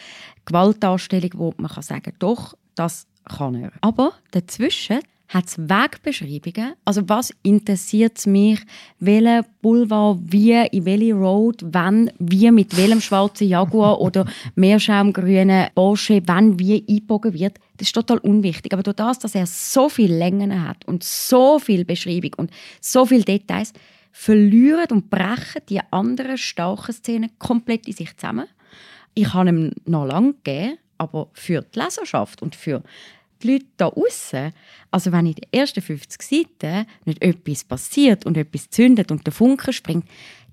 Gewaltdarstellung, 0.45 1.31
wo 1.35 1.53
man 1.57 1.71
kann 1.71 1.83
sagen 1.83 2.13
doch, 2.19 2.55
das 2.75 3.07
kann 3.25 3.55
er. 3.55 3.71
Aber 3.81 4.13
dazwischen 4.31 4.99
hat 5.29 5.45
es 5.45 5.57
Wegbeschreibungen. 5.59 6.73
Also 6.85 7.07
was 7.07 7.31
interessiert 7.43 8.17
es 8.17 8.25
mich, 8.25 8.59
welcher 8.99 9.45
Boulevard 9.61 10.17
wie, 10.23 10.53
in 10.71 10.85
welche 10.85 11.13
Road, 11.13 11.63
wann, 11.71 12.11
wie, 12.17 12.49
mit 12.49 12.75
welchem 12.75 12.99
schwarzen 12.99 13.47
Jaguar 13.47 14.01
oder 14.01 14.25
meerschaumgrünen 14.55 15.67
Porsche, 15.75 16.21
wann, 16.25 16.59
wie 16.59 16.83
einbogen 16.89 17.33
wird. 17.33 17.59
Das 17.77 17.87
ist 17.87 17.93
total 17.93 18.17
unwichtig. 18.17 18.73
Aber 18.73 18.81
durch 18.81 18.95
das, 18.95 19.19
dass 19.19 19.35
er 19.35 19.45
so 19.45 19.87
viele 19.87 20.17
Längen 20.17 20.67
hat 20.67 20.85
und 20.85 21.03
so 21.03 21.59
viel 21.59 21.85
Beschreibung 21.85 22.31
und 22.37 22.51
so 22.81 23.05
viele 23.05 23.23
Details, 23.23 23.71
verlieren 24.19 24.87
und 24.91 25.09
brechen 25.09 25.61
die 25.69 25.79
anderen 25.91 26.37
starken 26.37 26.91
Szenen 26.91 27.31
komplett 27.39 27.87
in 27.87 27.93
sich 27.93 28.17
zusammen. 28.17 28.47
Ich 29.13 29.33
habe 29.33 29.47
ihm 29.47 29.71
noch 29.85 30.05
lange 30.05 30.33
gegeben 30.33 30.77
Aber 30.97 31.29
für 31.31 31.61
die 31.61 31.79
Leserschaft 31.79 32.41
und 32.41 32.53
für 32.53 32.83
die 33.41 33.53
Leute 33.53 33.65
da 33.77 33.87
außen, 33.87 34.51
also 34.91 35.13
wenn 35.13 35.25
in 35.25 35.35
den 35.35 35.47
ersten 35.53 35.81
50 35.81 36.21
Seiten 36.21 36.85
nicht 37.05 37.23
etwas 37.23 37.63
passiert 37.63 38.25
und 38.25 38.35
etwas 38.35 38.69
zündet 38.69 39.09
und 39.09 39.25
der 39.25 39.31
Funke 39.31 39.71
springt, 39.71 40.05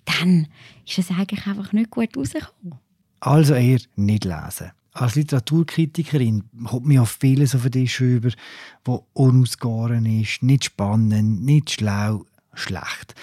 dann 0.04 0.46
ist 0.86 0.98
es 0.98 1.10
eigentlich 1.10 1.44
einfach 1.48 1.72
nicht 1.72 1.90
gut 1.90 2.16
rausgekommen. 2.16 2.78
Also 3.18 3.54
eher 3.54 3.80
nicht 3.96 4.24
lesen. 4.24 4.70
Als 4.92 5.16
Literaturkritikerin 5.16 6.44
kommt 6.66 6.86
mir 6.86 7.02
auf 7.02 7.16
vieles 7.20 7.56
auf 7.56 7.62
den 7.62 7.72
Tisch 7.72 8.00
über, 8.00 8.30
wo 8.84 9.04
unausgegoren 9.12 10.06
ist, 10.06 10.44
nicht 10.44 10.66
spannend, 10.66 11.44
nicht 11.44 11.72
schlau, 11.72 12.24
schlecht. 12.54 13.16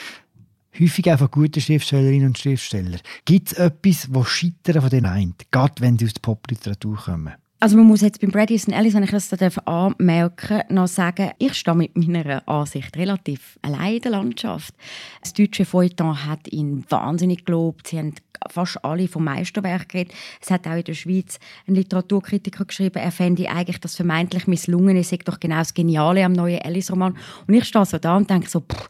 Häufig 0.80 1.12
auch 1.12 1.20
von 1.20 1.32
guten 1.32 1.62
Schriftstellerinnen 1.62 2.30
und 2.30 2.38
Schriftstellern. 2.38 3.00
Gibt 3.26 3.52
es 3.52 3.58
etwas, 3.58 4.08
das 4.12 4.28
scheitern 4.28 4.82
von 4.82 4.90
den 4.90 5.06
einen, 5.06 5.36
gerade 5.52 5.82
wenn 5.82 6.00
sie 6.00 6.06
aus 6.06 6.14
der 6.14 6.22
Popliteratur 6.22 6.98
kommen? 6.98 7.34
Also 7.64 7.78
man 7.78 7.86
muss 7.86 8.02
jetzt 8.02 8.20
beim 8.20 8.30
Brady 8.30 8.56
Easton 8.56 8.74
Ellis, 8.74 8.94
wenn 8.94 9.04
ich 9.04 9.12
das 9.12 9.30
da 9.30 9.38
anmerken 9.64 10.64
noch 10.68 10.90
sagen, 10.90 11.32
ich 11.38 11.54
stehe 11.54 11.78
mit 11.78 11.96
meiner 11.96 12.46
Ansicht 12.46 12.98
relativ 12.98 13.58
allein 13.62 13.94
in 13.96 14.02
der 14.02 14.12
Landschaft. 14.12 14.76
Das 15.22 15.32
deutsche 15.32 15.64
Feuilleton 15.64 16.26
hat 16.26 16.52
ihn 16.52 16.84
wahnsinnig 16.90 17.46
gelobt. 17.46 17.88
Sie 17.88 18.00
haben 18.00 18.16
fast 18.50 18.84
alle 18.84 19.08
vom 19.08 19.24
Meisterwerk 19.24 19.90
geredet. 19.90 20.14
Es 20.42 20.52
hat 20.52 20.68
auch 20.68 20.76
in 20.76 20.84
der 20.84 20.94
Schweiz 20.94 21.40
ein 21.68 21.76
Literaturkritiker 21.76 22.66
geschrieben, 22.66 23.00
er 23.00 23.12
fände 23.12 23.50
eigentlich 23.50 23.80
das 23.80 23.96
vermeintlich 23.96 24.48
Misslungene 24.48 25.04
sei 25.04 25.20
doch 25.24 25.40
genau 25.40 25.60
das 25.60 25.74
Geniale 25.74 26.26
am 26.26 26.34
neuen 26.34 26.62
Alice-Roman. 26.62 27.18
Und 27.48 27.54
ich 27.54 27.66
stehe 27.66 27.86
so 27.86 27.98
da 27.98 28.18
und 28.18 28.30
denke 28.30 28.50
so, 28.50 28.62
pff, 28.62 28.90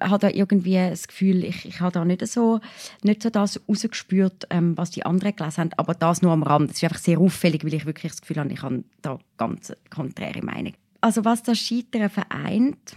habe 0.00 0.18
da 0.18 0.28
irgendwie 0.28 0.74
das 0.74 1.08
Gefühl, 1.08 1.44
ich, 1.44 1.66
ich 1.66 1.80
habe 1.80 1.92
da 1.92 2.04
nicht 2.04 2.26
so, 2.26 2.60
nicht 3.02 3.22
so 3.22 3.30
das 3.30 3.60
rausgespürt, 3.68 4.46
ähm, 4.50 4.76
was 4.76 4.90
die 4.90 5.04
anderen 5.04 5.36
gelesen 5.36 5.58
haben, 5.58 5.70
aber 5.76 5.94
das 5.94 6.22
nur 6.22 6.32
am 6.32 6.42
Rand. 6.42 6.70
Das 6.70 6.76
ist 6.76 6.84
einfach 6.84 6.98
sehr 6.98 7.18
auffällig, 7.18 7.64
weil 7.64 7.74
ich 7.74 7.86
wirklich 7.92 8.12
das 8.12 8.20
Gefühl 8.20 8.38
habe, 8.38 8.52
ich 8.52 8.62
habe 8.62 8.84
da 9.02 9.18
ganz 9.36 9.72
konträre 9.90 10.42
Meinung. 10.42 10.74
Also 11.00 11.24
was 11.24 11.42
das 11.42 11.58
Scheitern 11.58 12.08
vereint, 12.10 12.96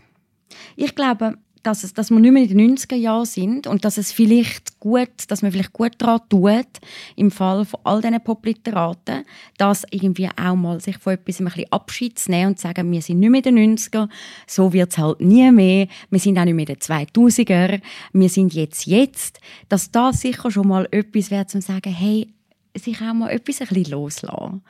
ich 0.75 0.95
glaube, 0.95 1.37
dass, 1.65 1.83
es, 1.83 1.93
dass 1.93 2.11
wir 2.11 2.19
nicht 2.19 2.31
mehr 2.31 2.43
in 2.43 2.57
den 2.57 2.77
90er 2.77 2.95
Jahren 2.95 3.25
sind 3.25 3.65
und 3.65 3.85
dass 3.85 3.97
es 3.97 4.11
vielleicht 4.11 4.79
gut, 4.79 5.09
dass 5.29 5.41
man 5.41 5.51
vielleicht 5.51 5.73
gut 5.73 5.93
daran 5.97 6.21
tut, 6.29 6.67
im 7.15 7.31
Fall 7.31 7.65
von 7.65 7.79
all 7.83 8.01
diesen 8.01 8.23
Popliteraten, 8.23 9.25
dass 9.57 9.83
irgendwie 9.89 10.29
auch 10.29 10.55
mal 10.55 10.79
sich 10.79 10.97
von 10.97 11.13
etwas 11.13 11.39
ein 11.39 11.45
bisschen 11.45 11.71
Abschied 11.71 12.19
zu 12.19 12.29
nehmen 12.29 12.49
und 12.49 12.59
zu 12.59 12.67
sagen, 12.67 12.91
wir 12.91 13.01
sind 13.01 13.19
nicht 13.19 13.29
mehr 13.29 13.45
in 13.45 13.55
den 13.55 13.77
90er, 13.77 14.07
so 14.45 14.73
wird 14.73 14.91
es 14.91 14.97
halt 14.97 15.21
nie 15.21 15.51
mehr, 15.51 15.87
wir 16.09 16.19
sind 16.19 16.37
auch 16.37 16.45
nicht 16.45 16.53
mehr 16.53 16.69
in 16.69 16.75
den 16.75 16.77
2000er, 16.77 17.81
wir 18.13 18.29
sind 18.29 18.53
jetzt 18.53 18.85
jetzt, 18.85 19.39
dass 19.67 19.89
das 19.89 20.21
sicher 20.21 20.51
schon 20.51 20.67
mal 20.67 20.87
etwas 20.91 21.31
wäre, 21.31 21.47
zu 21.47 21.61
sagen, 21.61 21.91
hey, 21.91 22.27
sich 22.75 23.01
auch 23.01 23.13
mal 23.13 23.29
etwas 23.29 23.61
ein 23.61 23.67
bisschen 23.67 23.91
loslassen. 23.91 24.61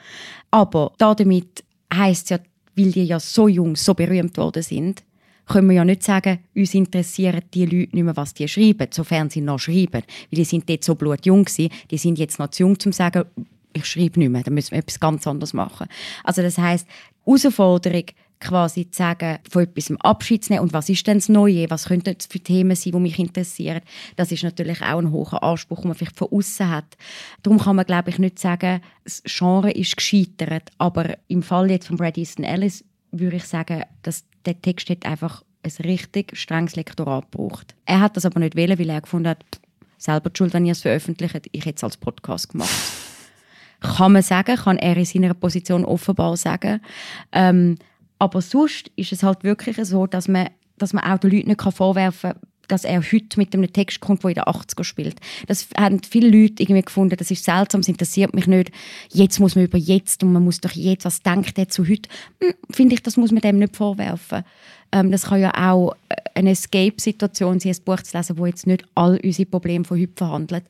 Aber 0.51 0.93
damit 0.97 1.63
heisst 1.93 2.25
es 2.25 2.29
ja, 2.31 2.39
weil 2.75 2.91
die 2.91 3.05
ja 3.05 3.19
so 3.19 3.47
jung, 3.47 3.75
so 3.75 3.93
berühmt 3.93 4.37
worden 4.37 4.63
sind, 4.63 5.03
können 5.47 5.69
wir 5.69 5.75
ja 5.75 5.85
nicht 5.85 6.03
sagen, 6.03 6.39
uns 6.55 6.73
interessieren 6.73 7.41
die 7.53 7.65
Leute 7.65 7.95
nicht 7.95 8.03
mehr, 8.03 8.17
was 8.17 8.33
die 8.33 8.47
schreiben, 8.47 8.87
sofern 8.91 9.29
sie 9.29 9.41
noch 9.41 9.59
schreiben. 9.59 10.01
Weil 10.01 10.03
die 10.31 10.43
sind 10.43 10.67
dort 10.67 10.83
so 10.83 10.95
blutjung 10.95 11.45
gewesen, 11.45 11.69
die 11.91 11.97
sind 11.97 12.17
jetzt 12.17 12.39
noch 12.39 12.49
zu 12.49 12.63
jung, 12.63 12.71
um 12.71 12.79
zu 12.79 12.91
sagen, 12.91 13.25
ich 13.73 13.85
schreibe 13.85 14.19
nicht 14.19 14.29
mehr, 14.29 14.41
dann 14.41 14.53
müssen 14.53 14.71
wir 14.71 14.79
etwas 14.79 14.99
ganz 14.99 15.27
anderes 15.27 15.53
machen. 15.53 15.87
Also 16.23 16.41
das 16.41 16.57
heisst, 16.57 16.87
Herausforderung, 17.25 18.05
quasi 18.45 18.89
zu 18.89 18.97
sagen, 18.97 19.39
von 19.49 19.63
etwas 19.63 19.91
Abschied 19.99 20.45
zu 20.45 20.53
nehmen 20.53 20.63
und 20.63 20.73
was 20.73 20.89
ist 20.89 21.05
denn 21.07 21.17
das 21.17 21.29
Neue, 21.29 21.69
was 21.69 21.85
könnten 21.85 22.15
das 22.17 22.27
für 22.27 22.39
Themen 22.39 22.75
sein, 22.75 22.93
die 22.93 22.99
mich 22.99 23.19
interessieren, 23.19 23.81
das 24.15 24.31
ist 24.31 24.43
natürlich 24.43 24.81
auch 24.81 24.99
ein 24.99 25.11
hoher 25.11 25.43
Anspruch, 25.43 25.81
den 25.81 25.89
man 25.89 25.97
vielleicht 25.97 26.17
von 26.17 26.29
außen 26.31 26.69
hat. 26.69 26.97
Darum 27.43 27.59
kann 27.59 27.75
man, 27.75 27.85
glaube 27.85 28.09
ich, 28.09 28.19
nicht 28.19 28.39
sagen, 28.39 28.81
das 29.03 29.23
Genre 29.25 29.71
ist 29.71 29.97
gescheitert, 29.97 30.69
aber 30.77 31.17
im 31.27 31.43
Fall 31.43 31.71
jetzt 31.71 31.87
von 31.87 31.97
Brad 31.97 32.17
Easton 32.17 32.45
Ellis 32.45 32.83
würde 33.11 33.37
ich 33.37 33.45
sagen, 33.45 33.83
dass 34.03 34.25
der 34.45 34.61
Text 34.61 34.89
hat 34.89 35.05
einfach 35.05 35.43
ein 35.63 35.85
richtig 35.85 36.37
strenges 36.37 36.75
Lektorat 36.75 37.31
gebraucht. 37.31 37.75
Er 37.85 38.01
hat 38.01 38.15
das 38.15 38.25
aber 38.25 38.39
nicht 38.39 38.55
wählen, 38.55 38.77
weil 38.77 38.89
er 38.89 39.01
gefunden 39.01 39.29
hat, 39.29 39.43
selber 39.97 40.29
die 40.29 40.37
Schuld, 40.37 40.53
wenn 40.53 40.65
ihr 40.65 40.73
es 40.73 40.81
veröffentlicht, 40.81 41.49
ich 41.51 41.65
hätte 41.65 41.77
es 41.77 41.83
als 41.83 41.97
Podcast 41.97 42.49
gemacht. 42.49 42.69
kann 43.81 44.13
man 44.13 44.21
sagen, 44.21 44.55
kann 44.55 44.77
er 44.77 44.97
in 44.97 45.05
seiner 45.05 45.33
Position 45.33 45.85
offenbar 45.85 46.37
sagen. 46.37 46.81
Ähm, 47.31 47.77
aber 48.19 48.41
sonst 48.41 48.91
ist 48.95 49.11
es 49.11 49.23
halt 49.23 49.43
wirklich 49.43 49.77
so, 49.83 50.07
dass 50.07 50.27
man, 50.27 50.49
dass 50.77 50.93
man 50.93 51.03
auch 51.03 51.17
den 51.17 51.31
Leuten 51.31 51.49
nicht 51.49 51.61
vorwerfen 51.61 52.31
kann, 52.31 52.41
dass 52.67 52.83
er 52.83 53.01
heute 53.01 53.37
mit 53.37 53.53
einem 53.53 53.71
Text 53.71 53.99
kommt, 53.99 54.23
der 54.23 54.29
in 54.31 54.35
den 54.35 54.43
80er 54.43 54.83
spielt. 54.83 55.19
Das 55.47 55.67
haben 55.77 56.01
viele 56.03 56.29
Leute 56.29 56.63
irgendwie 56.63 56.81
gefunden, 56.81 57.15
das 57.17 57.31
ist 57.31 57.43
seltsam, 57.43 57.81
das 57.81 57.87
interessiert 57.87 58.33
mich 58.33 58.47
nicht. 58.47 58.71
Jetzt 59.11 59.39
muss 59.39 59.55
man 59.55 59.65
über 59.65 59.77
jetzt 59.77 60.23
und 60.23 60.33
man 60.33 60.43
muss 60.43 60.61
doch 60.61 60.71
jetzt, 60.71 61.05
was 61.05 61.21
denkt 61.21 61.57
er 61.57 61.69
zu 61.69 61.83
heute? 61.87 62.09
Hm, 62.41 62.53
Finde 62.71 62.95
ich, 62.95 63.03
das 63.03 63.17
muss 63.17 63.31
man 63.31 63.41
dem 63.41 63.59
nicht 63.59 63.75
vorwerfen. 63.75 64.43
Ähm, 64.91 65.11
das 65.11 65.23
kann 65.23 65.41
ja 65.41 65.53
auch 65.71 65.95
eine 66.33 66.51
Escape-Situation 66.51 67.59
sein, 67.59 67.73
ein 67.73 67.83
Buch 67.83 68.01
zu 68.01 68.17
lesen, 68.17 68.37
wo 68.37 68.45
jetzt 68.45 68.67
nicht 68.67 68.85
all 68.95 69.19
unsere 69.23 69.45
Probleme 69.47 69.85
von 69.85 69.99
heute 69.99 70.13
verhandelt. 70.15 70.65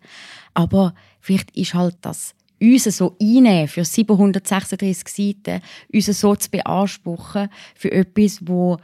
Aber 0.54 0.94
vielleicht 1.22 1.56
ist 1.56 1.74
halt 1.74 1.98
das 2.02 2.34
uns 2.62 2.84
so 2.84 3.16
einnehmen 3.22 3.68
für 3.68 3.86
736 3.86 5.08
Seiten, 5.08 5.62
uns 5.94 6.06
so 6.06 6.36
zu 6.36 6.50
beanspruchen 6.50 7.50
für 7.76 7.92
etwas, 7.92 8.40
wo 8.48 8.78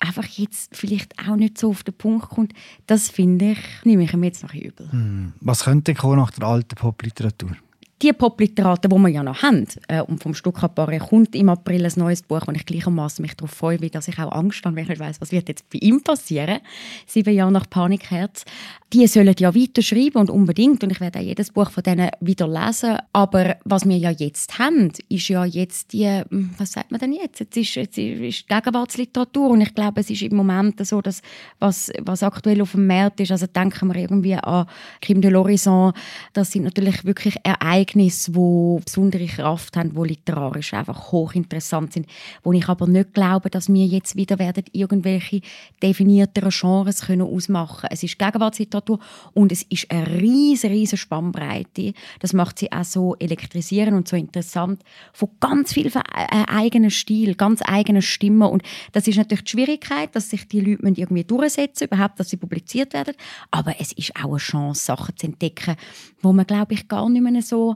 einfach 0.00 0.26
jetzt 0.26 0.76
vielleicht 0.76 1.18
auch 1.18 1.36
nicht 1.36 1.58
so 1.58 1.70
auf 1.70 1.82
den 1.82 1.94
Punkt 1.94 2.28
kommt, 2.28 2.52
das 2.86 3.08
finde 3.08 3.52
ich, 3.52 3.58
nehme 3.84 4.04
ich 4.04 4.12
mir 4.14 4.26
jetzt 4.26 4.42
noch 4.42 4.54
übel. 4.54 4.90
Hm. 4.90 5.32
Was 5.40 5.64
könnte 5.64 5.94
kommen 5.94 6.18
nach 6.18 6.30
der 6.30 6.46
alten 6.46 6.74
Popliteratur? 6.74 7.56
Die 8.02 8.12
Popliteraten, 8.12 8.90
die 8.90 8.96
wir 8.96 9.08
ja 9.08 9.22
noch 9.22 9.42
haben, 9.42 9.66
äh, 9.88 10.02
und 10.02 10.22
vom 10.22 10.34
Stuttgart 10.34 10.74
kommt 11.08 11.34
im 11.34 11.48
April 11.48 11.84
ein 11.84 11.92
neues 11.96 12.22
Buch, 12.22 12.46
und 12.46 12.56
ich 12.56 12.66
gleichermaßen 12.66 13.22
mich 13.22 13.34
darauf 13.34 13.52
freue, 13.52 13.80
weil 13.80 13.90
dass 13.90 14.08
ich 14.08 14.18
auch 14.18 14.32
Angst 14.32 14.64
habe, 14.64 14.76
weil 14.76 14.82
ich 14.82 14.88
nicht 14.88 15.00
weiss, 15.00 15.20
was 15.20 15.32
wird 15.32 15.48
jetzt 15.48 15.68
bei 15.70 15.78
ihm 15.80 16.02
passieren. 16.02 16.58
Sieben 17.06 17.34
Jahre 17.34 17.52
nach 17.52 17.70
Panikherz. 17.70 18.44
Die 18.92 19.06
sollen 19.06 19.34
ja 19.38 19.54
weiter 19.54 19.82
schreiben 19.82 20.18
und 20.18 20.30
unbedingt, 20.30 20.82
und 20.82 20.90
ich 20.90 21.00
werde 21.00 21.18
auch 21.18 21.22
jedes 21.24 21.50
Buch 21.50 21.70
von 21.70 21.82
denen 21.82 22.10
wieder 22.20 22.48
lesen. 22.48 22.98
Aber 23.12 23.56
was 23.64 23.88
wir 23.88 23.96
ja 23.96 24.10
jetzt 24.10 24.58
haben, 24.58 24.92
ist 25.08 25.28
ja 25.28 25.44
jetzt 25.44 25.92
die, 25.92 26.06
hm, 26.06 26.50
was 26.58 26.72
sagt 26.72 26.90
man 26.90 27.00
denn 27.00 27.12
jetzt? 27.12 27.40
Jetzt 27.40 27.56
ist, 27.56 27.74
jetzt 27.74 27.98
ist 27.98 28.48
Gegenwartsliteratur, 28.48 29.50
und 29.50 29.60
ich 29.60 29.74
glaube, 29.74 30.00
es 30.00 30.10
ist 30.10 30.22
im 30.22 30.36
Moment 30.36 30.84
so, 30.86 31.00
dass 31.00 31.22
was, 31.58 31.90
was 32.02 32.22
aktuell 32.22 32.60
auf 32.60 32.72
dem 32.72 32.86
Markt 32.86 33.20
ist, 33.20 33.30
also 33.30 33.46
denken 33.46 33.92
wir 33.92 34.00
irgendwie 34.00 34.34
an 34.34 34.66
Kim 35.00 35.20
de 35.20 35.30
l'Horizon, 35.30 35.94
das 36.32 36.50
sind 36.50 36.64
natürlich 36.64 37.04
wirklich 37.04 37.36
Ereignisse, 37.42 37.83
Ereignisse, 37.84 38.32
die 38.32 38.80
besondere 38.84 39.26
Kraft 39.26 39.76
haben, 39.76 39.94
die 39.94 40.08
literarisch 40.08 40.72
einfach 40.74 41.12
hochinteressant 41.12 41.92
sind, 41.92 42.06
wo 42.42 42.52
ich 42.52 42.68
aber 42.68 42.86
nicht 42.86 43.12
glaube, 43.12 43.50
dass 43.50 43.72
wir 43.72 43.84
jetzt 43.86 44.16
wieder 44.16 44.38
werden 44.38 44.64
irgendwelche 44.72 45.40
definierteren 45.82 46.50
Genres 46.50 47.02
können 47.02 47.22
ausmachen 47.22 47.88
Es 47.90 48.02
ist 48.02 48.18
Gegenwartsliteratur 48.18 48.98
und 49.34 49.52
es 49.52 49.62
ist 49.64 49.90
eine 49.90 50.06
riesige, 50.06 50.72
riesige 50.72 50.96
Spannbreite. 50.96 51.92
Das 52.20 52.32
macht 52.32 52.58
sie 52.58 52.72
auch 52.72 52.84
so 52.84 53.16
elektrisierend 53.18 53.96
und 53.96 54.08
so 54.08 54.16
interessant. 54.16 54.82
Von 55.12 55.30
ganz 55.40 55.72
vielen 55.72 55.92
äh, 55.92 56.44
eigenen 56.46 56.90
Stil, 56.90 57.34
ganz 57.34 57.60
eigenen 57.64 58.02
Stimmen 58.02 58.48
und 58.48 58.62
das 58.92 59.06
ist 59.06 59.16
natürlich 59.16 59.44
die 59.44 59.50
Schwierigkeit, 59.50 60.14
dass 60.14 60.30
sich 60.30 60.48
die 60.48 60.60
Leute 60.60 61.00
irgendwie 61.00 61.24
durchsetzen 61.24 61.84
überhaupt, 61.84 62.18
dass 62.18 62.30
sie 62.30 62.36
publiziert 62.36 62.94
werden. 62.94 63.14
Aber 63.50 63.74
es 63.78 63.92
ist 63.92 64.16
auch 64.16 64.30
eine 64.30 64.38
Chance, 64.38 64.84
Sachen 64.84 65.16
zu 65.16 65.26
entdecken, 65.26 65.76
wo 66.22 66.32
man, 66.32 66.46
glaube 66.46 66.74
ich, 66.74 66.88
gar 66.88 67.08
nicht 67.08 67.22
mehr 67.22 67.42
so 67.42 67.73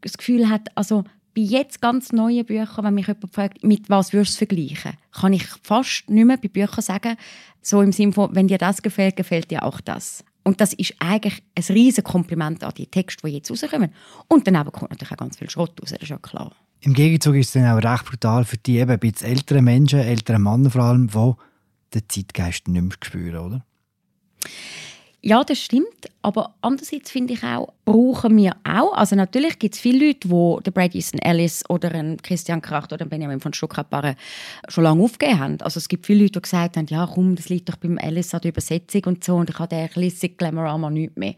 das 0.00 0.18
Gefühl 0.18 0.48
hat, 0.48 0.68
also 0.74 1.04
bei 1.34 1.42
jetzt 1.42 1.80
ganz 1.80 2.12
neuen 2.12 2.44
Büchern, 2.44 2.84
wenn 2.84 2.94
mich 2.94 3.08
jemand 3.08 3.34
fragt, 3.34 3.64
mit 3.64 3.90
was 3.90 4.12
würdest 4.12 4.34
du 4.34 4.46
vergleichen, 4.46 4.92
kann 5.12 5.32
ich 5.32 5.46
fast 5.62 6.08
nicht 6.08 6.24
mehr 6.24 6.36
bei 6.36 6.48
Büchern 6.48 6.82
sagen, 6.82 7.16
so 7.60 7.82
im 7.82 7.92
Sinne 7.92 8.12
von, 8.12 8.34
wenn 8.34 8.48
dir 8.48 8.58
das 8.58 8.82
gefällt, 8.82 9.16
gefällt 9.16 9.50
dir 9.50 9.64
auch 9.64 9.80
das. 9.80 10.24
Und 10.44 10.60
das 10.60 10.74
ist 10.74 10.94
eigentlich 10.98 11.42
ein 11.54 11.64
riesiges 11.74 12.04
Kompliment 12.04 12.62
an 12.62 12.74
die 12.76 12.86
Texte, 12.86 13.26
die 13.26 13.34
jetzt 13.34 13.50
rauskommen. 13.50 13.92
Und 14.28 14.46
dann 14.46 14.54
kommt 14.70 14.90
natürlich 14.90 15.12
auch 15.12 15.16
ganz 15.16 15.38
viel 15.38 15.48
Schrott 15.48 15.80
raus, 15.80 15.90
das 15.90 16.02
ist 16.02 16.08
ja 16.08 16.18
klar. 16.18 16.52
Im 16.82 16.92
Gegenzug 16.92 17.34
ist 17.36 17.46
es 17.46 17.52
dann 17.54 17.66
auch 17.66 17.82
recht 17.82 18.04
brutal 18.04 18.44
für 18.44 18.58
die 18.58 18.76
eben 18.76 18.90
ein 18.90 18.98
bisschen 18.98 19.30
älteren 19.30 19.64
Menschen, 19.64 20.00
älteren 20.00 20.42
Männer 20.42 20.70
vor 20.70 20.82
allem, 20.82 21.08
die 21.08 21.32
den 21.94 22.08
Zeitgeist 22.08 22.68
nicht 22.68 22.82
mehr 22.82 22.92
spüren, 23.02 23.38
oder? 23.38 23.64
Ja, 25.26 25.42
das 25.42 25.58
stimmt. 25.58 25.88
Aber 26.20 26.54
andererseits 26.60 27.10
finde 27.10 27.32
ich 27.32 27.42
auch, 27.42 27.72
brauchen 27.84 28.36
wir 28.36 28.56
auch, 28.64 28.94
also 28.94 29.16
natürlich 29.16 29.58
gibt 29.58 29.74
es 29.74 29.80
viele 29.80 30.06
Leute, 30.06 30.28
die 30.28 30.62
den 30.62 30.72
Brad 30.72 30.94
Easton 30.94 31.20
Ellis 31.20 31.62
oder 31.68 31.92
einen 31.92 32.16
Christian 32.20 32.62
Kracht 32.62 32.92
oder 32.92 33.02
einen 33.02 33.10
Benjamin 33.10 33.40
von 33.40 33.52
stuttgart 33.52 34.16
schon 34.68 34.84
lange 34.84 35.02
aufgegeben 35.02 35.38
haben. 35.38 35.60
Also 35.60 35.78
es 35.78 35.88
gibt 35.88 36.06
viele 36.06 36.22
Leute, 36.22 36.32
die 36.32 36.42
gesagt 36.42 36.76
haben, 36.76 36.86
ja 36.88 37.06
komm, 37.12 37.36
das 37.36 37.48
liegt 37.48 37.68
doch 37.68 37.76
beim 37.76 37.98
Ellis 37.98 38.34
an 38.34 38.40
der 38.40 38.50
Übersetzung 38.50 39.02
und 39.04 39.24
so 39.24 39.36
und 39.36 39.50
ich 39.50 39.58
habe 39.58 39.68
den 39.68 39.88
Classic 39.90 40.36
Glamorama 40.36 40.90
nicht 40.90 41.16
mehr. 41.16 41.34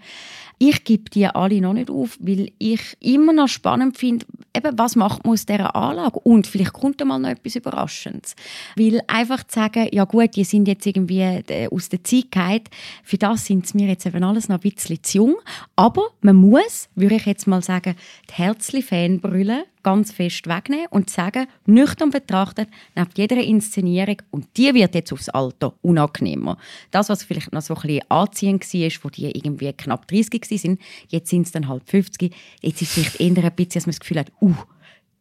Ich 0.58 0.84
gebe 0.84 1.10
die 1.10 1.26
alle 1.26 1.60
noch 1.60 1.74
nicht 1.74 1.90
auf, 1.90 2.16
weil 2.20 2.50
ich 2.58 2.96
immer 3.00 3.32
noch 3.32 3.48
spannend 3.48 3.98
finde, 3.98 4.24
eben, 4.56 4.78
was 4.78 4.96
macht 4.96 5.24
man 5.24 5.34
aus 5.34 5.46
dieser 5.46 5.74
Anlage 5.76 6.18
und 6.20 6.46
vielleicht 6.46 6.72
kommt 6.72 7.00
da 7.00 7.04
mal 7.04 7.18
noch 7.18 7.28
etwas 7.28 7.56
Überraschendes. 7.56 8.36
Weil 8.76 9.02
einfach 9.08 9.44
zu 9.44 9.60
sagen, 9.60 9.88
ja 9.92 10.04
gut, 10.04 10.34
die 10.36 10.44
sind 10.44 10.66
jetzt 10.68 10.86
irgendwie 10.86 11.20
äh, 11.20 11.68
aus 11.70 11.88
der 11.88 12.02
Zeit 12.04 12.30
gefallen, 12.30 12.62
für 13.02 13.18
das 13.18 13.44
sind 13.44 13.66
sie 13.66 13.75
mir 13.76 13.88
jetzt 13.88 14.06
eben 14.06 14.24
alles 14.24 14.48
noch 14.48 14.56
ein 14.56 14.70
bisschen 14.70 15.02
zu 15.02 15.18
jung. 15.18 15.36
Aber 15.76 16.08
man 16.20 16.36
muss, 16.36 16.88
würde 16.94 17.16
ich 17.16 17.26
jetzt 17.26 17.46
mal 17.46 17.62
sagen, 17.62 17.94
die 18.28 18.34
Herzli-Fanbrille 18.34 19.64
ganz 19.82 20.10
fest 20.10 20.48
wegnehmen 20.48 20.86
und 20.90 21.10
sagen, 21.10 21.46
nüchtern 21.64 22.10
betrachtet, 22.10 22.68
neben 22.96 23.10
jeder 23.16 23.36
Inszenierung, 23.36 24.16
und 24.30 24.48
die 24.56 24.74
wird 24.74 24.96
jetzt 24.96 25.12
aufs 25.12 25.28
Alter 25.28 25.74
unangenehmer. 25.80 26.58
Das, 26.90 27.08
was 27.08 27.22
vielleicht 27.22 27.52
noch 27.52 27.62
so 27.62 27.74
ein 27.74 27.82
bisschen 27.82 28.10
anziehend 28.10 28.74
war, 28.74 28.90
wo 29.02 29.08
die 29.10 29.30
irgendwie 29.30 29.72
knapp 29.72 30.08
30 30.08 30.64
waren, 30.64 30.78
jetzt 31.08 31.30
sind 31.30 31.46
es 31.46 31.52
dann 31.52 31.68
halt 31.68 31.84
50. 31.86 32.34
Jetzt 32.62 32.82
ist 32.82 32.96
es 32.96 33.14
vielleicht 33.14 33.20
eher 33.20 33.44
ein 33.44 33.52
bisschen, 33.54 33.74
dass 33.74 33.86
man 33.86 33.92
das 33.92 34.00
Gefühl 34.00 34.18
hat, 34.18 34.32
uh, 34.40 34.54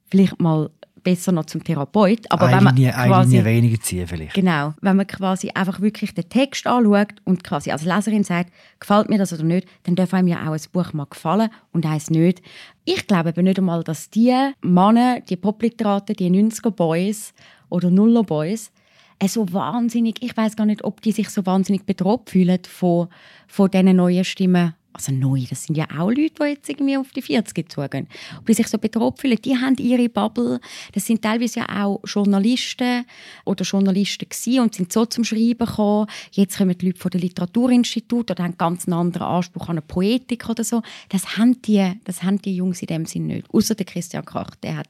vielleicht 0.10 0.40
mal 0.40 0.72
besser 1.06 1.32
noch 1.32 1.46
zum 1.46 1.64
Therapeut. 1.64 2.30
Aber 2.30 2.48
eine 2.48 2.58
wenn 2.58 2.64
man 2.66 2.76
Linie, 2.76 2.92
quasi, 2.92 3.10
eine 3.10 3.24
Linie 3.24 3.46
weniger 3.46 3.82
ziehen 3.82 4.08
vielleicht. 4.08 4.34
Genau, 4.34 4.74
wenn 4.82 4.98
man 4.98 5.08
quasi 5.08 5.52
einfach 5.52 5.80
wirklich 5.80 6.14
den 6.14 6.28
Text 6.28 6.68
anschaut 6.68 7.14
und 7.24 7.46
quasi 7.46 7.72
als 7.72 7.86
Leserin 7.86 8.26
sagt, 8.26 8.52
gefällt 8.82 9.08
mir 9.08 9.18
das 9.18 9.32
oder 9.32 9.44
nicht, 9.44 9.68
dann 9.84 9.96
darf 9.96 10.14
einem 10.14 10.28
ja 10.28 10.48
auch 10.48 10.54
ein 10.54 10.62
Buch 10.74 10.92
mal 10.92 11.06
gefallen 11.06 11.50
und 11.72 11.86
eins 11.86 12.10
nicht. 12.10 12.42
Ich 12.84 13.08
glaube 13.08 13.30
aber 13.30 13.42
nicht 13.42 13.58
einmal, 13.58 13.84
dass 13.84 14.10
die 14.10 14.36
Männer, 14.62 15.22
die 15.22 15.38
Popliteraten, 15.38 16.16
die 16.18 16.30
90er 16.30 16.72
Boys 16.72 17.34
oder 17.70 17.90
Nuller 17.90 18.24
Boys, 18.24 18.72
äh, 19.20 19.28
so 19.28 19.52
wahnsinnig, 19.54 20.22
ich 20.22 20.36
weiß 20.36 20.58
gar 20.58 20.66
nicht, 20.66 20.84
ob 20.84 21.02
die 21.02 21.14
sich 21.14 21.30
so 21.30 21.46
wahnsinnig 21.46 21.86
bedroht 21.86 22.30
fühlen 22.30 22.60
von, 22.68 23.08
von 23.48 23.72
diesen 23.72 23.96
neuen 23.96 24.26
Stimmen 24.26 24.74
also 24.96 25.12
neu, 25.12 25.44
das 25.50 25.66
sind 25.66 25.76
ja 25.76 25.86
auch 25.98 26.10
Leute, 26.10 26.36
die 26.40 26.44
jetzt 26.44 26.70
irgendwie 26.70 26.98
auf 26.98 27.12
die 27.12 27.22
40 27.22 27.70
zugehen, 27.70 28.08
die 28.48 28.54
sich 28.54 28.68
so 28.68 28.78
bedroht 28.78 29.20
fühlen, 29.20 29.38
die 29.44 29.58
haben 29.58 29.76
ihre 29.76 30.08
Bubble. 30.08 30.62
Das 30.94 31.06
sind 31.06 31.22
teilweise 31.22 31.60
ja 31.60 31.84
auch 31.84 32.00
Journalisten 32.06 33.06
oder 33.44 33.64
Journalisten 33.66 34.30
gewesen 34.30 34.62
und 34.62 34.76
sind 34.76 34.94
so 34.94 35.06
zum 35.06 35.26
Schreiben 35.26 35.66
gekommen. 35.66 36.08
Jetzt 36.32 36.58
kommen 36.58 36.78
die 36.78 36.88
Leute 36.88 37.00
von 37.00 37.12
dem 37.12 37.22
Literaturinstitut 37.22 38.32
oder 38.32 38.44
haben 38.44 38.58
ganz 38.58 38.88
einen 38.88 38.94
anderen 38.94 39.28
Anspruch 39.28 39.64
an 39.64 39.72
eine 39.72 39.82
Poetik 39.82 40.50
oder 40.50 40.64
so. 40.64 40.82
Das 41.10 41.38
haben 41.38 41.62
die, 41.62 41.92
das 42.06 42.24
haben 42.24 42.42
die 42.42 42.56
Jungs 42.56 42.82
in 42.82 42.88
dem 42.88 43.06
Sinn 43.06 43.28
nicht. 43.28 43.54
Außer 43.54 43.76
der 43.76 43.86
Christian 43.86 44.24
Krach, 44.24 44.56
der 44.56 44.78
hat 44.78 44.90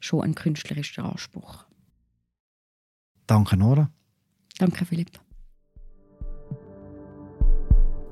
schon 0.00 0.22
einen 0.22 0.34
künstlerischen 0.34 1.04
Anspruch. 1.04 1.64
Danke, 3.26 3.56
Nora. 3.56 3.90
Danke, 4.58 4.84
Philipp. 4.84 5.25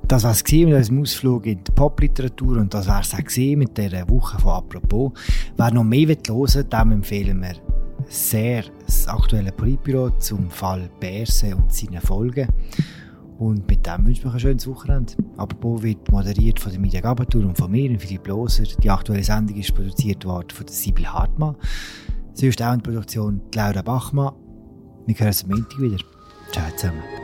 Das 0.09 0.23
war 0.25 0.33
es 0.33 0.45
mit 0.45 0.75
unserem 0.75 1.01
Ausflug 1.01 1.47
in 1.47 1.65
die 1.65 1.73
Popliteratur 1.73 2.59
und 2.59 2.75
das 2.75 2.87
war 2.89 3.01
es 3.01 3.15
auch 3.15 3.57
mit 3.57 3.77
dieser 3.77 4.09
Woche 4.09 4.39
von 4.39 4.53
«Apropos». 4.53 5.13
Wer 5.57 5.73
noch 5.73 5.85
mehr 5.85 6.09
hören 6.09 6.55
will, 6.55 6.65
dem 6.65 6.93
empfehlen 6.93 7.41
wir 7.41 7.55
sehr 8.09 8.65
das 8.85 9.09
aktuelle 9.09 9.53
Politbüro 9.53 10.11
zum 10.19 10.51
Fall 10.51 10.91
Berse 11.01 11.57
und 11.57 11.73
seinen 11.73 12.01
Folgen. 12.01 12.49
Und 13.39 13.69
mit 13.69 13.87
dem 13.87 14.07
wünsche 14.07 14.21
ich 14.21 14.27
euch 14.27 14.35
ein 14.35 14.41
schönes 14.41 14.67
Wochenende. 14.67 15.15
«Apropos» 15.37 15.83
wird 15.83 16.11
moderiert 16.13 16.61
von 16.61 16.71
der 16.71 16.81
Media 16.81 17.01
Gabatur 17.01 17.45
und 17.45 17.57
von 17.57 17.71
mir, 17.71 17.99
Philipp 17.99 18.27
Loser. 18.29 18.65
Die 18.83 18.91
aktuelle 18.91 19.25
Sendung 19.25 19.57
ist 19.57 19.75
produziert 19.75 20.25
worden 20.25 20.51
von 20.53 20.69
Sibyl 20.69 21.07
Hartmann. 21.07 21.57
Sonst 22.35 22.63
auch 22.63 22.75
in 22.75 22.81
der 22.81 22.91
Produktion 22.91 23.41
Laura 23.55 23.83
Bachmann. 23.83 24.35
Wir 25.07 25.19
hören 25.19 25.29
uns 25.29 25.45
am 25.45 25.51
Montag 25.51 25.81
wieder. 25.81 25.99
Ciao 26.53 26.71
zusammen. 26.77 27.24